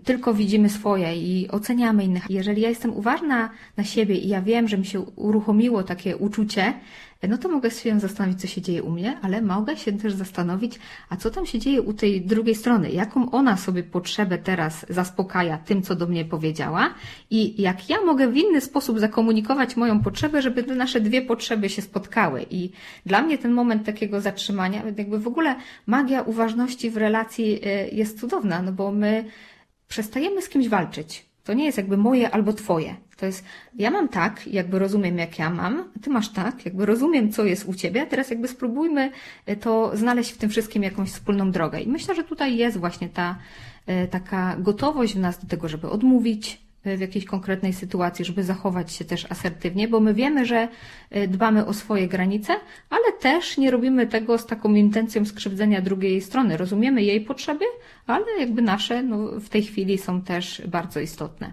tylko 0.05 0.35
widzimy 0.35 0.69
swoje 0.69 1.17
i 1.17 1.49
oceniamy 1.51 2.05
innych. 2.05 2.27
Jeżeli 2.31 2.63
ja 2.63 2.69
jestem 2.69 2.97
uważna 2.97 3.51
na 3.77 3.85
siebie 3.85 4.15
i 4.15 4.29
ja 4.29 4.43
wiem, 4.43 4.69
że 4.69 4.79
mi 4.79 4.87
się 4.87 5.01
uruchomiło 5.01 5.83
takie 5.83 6.17
uczucie, 6.17 6.75
no 7.29 7.39
to 7.39 7.49
mogę 7.49 7.71
się 7.71 8.01
zastanowić, 8.01 8.41
co 8.41 8.47
się 8.47 8.61
dzieje 8.61 8.83
u 8.83 8.91
mnie, 8.91 9.19
ale 9.23 9.43
mogę 9.43 9.77
się 9.77 9.93
też 9.93 10.13
zastanowić, 10.13 10.79
a 11.09 11.17
co 11.17 11.31
tam 11.31 11.47
się 11.47 11.59
dzieje 11.59 11.83
u 11.83 11.93
tej 11.93 12.23
drugiej 12.23 12.55
strony, 12.55 12.91
jaką 12.91 13.31
ona 13.31 13.57
sobie 13.57 13.83
potrzebę 13.83 14.39
teraz 14.39 14.87
zaspokaja 14.89 15.59
tym, 15.59 15.83
co 15.83 15.95
do 15.95 16.07
mnie 16.07 16.25
powiedziała 16.25 16.95
i 17.31 17.63
jak 17.63 17.91
ja 17.91 18.01
mogę 18.01 18.29
w 18.29 18.37
inny 18.37 18.61
sposób 18.61 18.99
zakomunikować 19.01 19.77
moją 19.77 20.01
potrzebę, 20.01 20.43
żeby 20.43 20.63
te 20.65 20.75
nasze 20.75 21.01
dwie 21.01 21.23
potrzeby 21.23 21.69
się 21.69 21.83
spotkały. 21.83 22.47
I 22.51 22.71
dla 23.07 23.23
mnie 23.23 23.39
ten 23.39 23.53
moment 23.53 23.87
takiego 23.87 24.21
zatrzymania, 24.21 24.83
jakby 24.99 25.19
w 25.19 25.27
ogóle 25.27 25.57
magia 25.87 26.23
uważności 26.23 26.91
w 26.91 26.97
relacji 26.97 27.61
e, 27.65 27.89
jest 27.89 28.21
cudowna, 28.21 28.63
no 28.63 28.73
bo 28.73 28.93
my 28.93 29.25
przestajemy 29.89 30.43
z 30.43 30.49
kimś 30.49 30.69
walczyć. 30.69 31.30
To 31.51 31.55
nie 31.55 31.65
jest 31.65 31.79
jakby 31.79 31.97
moje 31.97 32.31
albo 32.31 32.53
twoje. 32.53 32.97
To 33.17 33.27
jest, 33.27 33.45
ja 33.75 33.91
mam 33.91 34.09
tak, 34.09 34.47
jakby 34.47 34.79
rozumiem, 34.79 35.19
jak 35.19 35.39
ja 35.39 35.51
mam, 35.51 35.85
ty 36.03 36.11
masz 36.11 36.29
tak, 36.29 36.65
jakby 36.65 36.87
rozumiem, 36.87 37.33
co 37.33 37.45
jest 37.45 37.69
u 37.69 37.75
ciebie, 37.75 38.07
teraz 38.07 38.31
jakby 38.31 38.49
spróbujmy 38.49 39.11
e, 39.47 39.57
to 39.57 39.97
znaleźć 39.97 40.33
w 40.33 40.39
tym 40.39 40.51
wszystkim 40.51 40.83
jakąś 40.83 41.11
wspólną 41.11 41.51
drogę. 41.51 41.81
I 41.81 41.89
myślę, 41.89 42.15
że 42.15 42.25
tutaj 42.25 42.57
jest 42.57 42.77
właśnie 42.77 43.09
ta 43.09 43.39
e, 43.87 44.09
taka 44.09 44.57
gotowość 44.59 45.15
w 45.15 45.19
nas 45.19 45.39
do 45.39 45.47
tego, 45.47 45.69
żeby 45.69 45.91
odmówić, 45.91 46.61
w 46.85 47.01
jakiejś 47.01 47.25
konkretnej 47.25 47.73
sytuacji, 47.73 48.25
żeby 48.25 48.43
zachować 48.45 48.93
się 48.93 49.05
też 49.05 49.27
asertywnie, 49.33 49.89
bo 49.89 50.01
my 50.01 50.15
wiemy, 50.15 50.47
że 50.47 50.69
dbamy 51.29 51.67
o 51.67 51.73
swoje 51.73 52.09
granice, 52.09 52.53
ale 52.91 53.13
też 53.21 53.59
nie 53.59 53.71
robimy 53.71 54.07
tego 54.07 54.39
z 54.39 54.47
taką 54.47 54.75
intencją 54.75 55.25
skrzywdzenia 55.25 55.81
drugiej 55.81 56.21
strony. 56.21 56.57
Rozumiemy 56.57 57.03
jej 57.03 57.21
potrzeby, 57.21 57.65
ale 58.07 58.25
jakby 58.39 58.63
nasze 58.63 59.03
no, 59.03 59.17
w 59.41 59.49
tej 59.49 59.63
chwili 59.63 59.99
są 59.99 60.23
też 60.23 60.63
bardzo 60.69 61.01
istotne. 61.01 61.53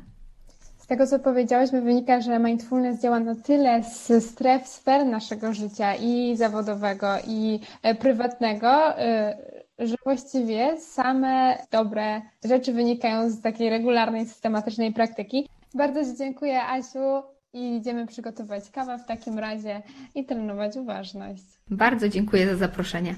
Z 0.77 0.87
tego, 0.87 1.07
co 1.07 1.19
powiedziałyśmy, 1.19 1.81
wynika, 1.81 2.21
że 2.21 2.39
mindfulness 2.39 3.01
działa 3.01 3.19
na 3.19 3.35
tyle 3.35 3.83
z 3.83 4.25
stref, 4.25 4.67
sfer 4.67 5.05
naszego 5.05 5.53
życia 5.53 5.95
i 5.95 6.37
zawodowego, 6.37 7.07
i 7.27 7.59
e, 7.83 7.95
prywatnego, 7.95 8.99
e, 8.99 9.37
że 9.79 9.95
właściwie 10.03 10.77
same 10.77 11.57
dobre 11.71 12.21
rzeczy 12.45 12.73
wynikają 12.73 13.29
z 13.29 13.41
takiej 13.41 13.69
regularnej, 13.69 14.25
systematycznej 14.25 14.93
praktyki. 14.93 15.49
Bardzo 15.73 16.05
Ci 16.05 16.17
dziękuję, 16.17 16.63
Asiu, 16.63 17.23
i 17.53 17.75
idziemy 17.75 18.07
przygotować 18.07 18.71
kawę 18.71 18.97
w 18.97 19.05
takim 19.05 19.39
razie 19.39 19.81
i 20.15 20.25
trenować 20.25 20.75
uważność. 20.75 21.43
Bardzo 21.69 22.09
dziękuję 22.09 22.47
za 22.47 22.55
zaproszenie. 22.55 23.15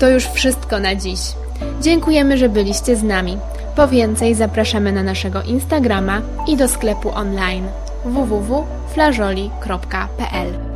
To 0.00 0.10
już 0.10 0.24
wszystko 0.24 0.80
na 0.80 0.94
dziś. 0.94 1.20
Dziękujemy, 1.80 2.38
że 2.38 2.48
byliście 2.48 2.96
z 2.96 3.02
nami. 3.02 3.38
Po 3.76 3.88
więcej 3.88 4.34
zapraszamy 4.34 4.92
na 4.92 5.02
naszego 5.02 5.42
Instagrama 5.42 6.22
i 6.48 6.56
do 6.56 6.68
sklepu 6.68 7.10
online 7.10 7.66
www.flażoli.pl 8.04 10.69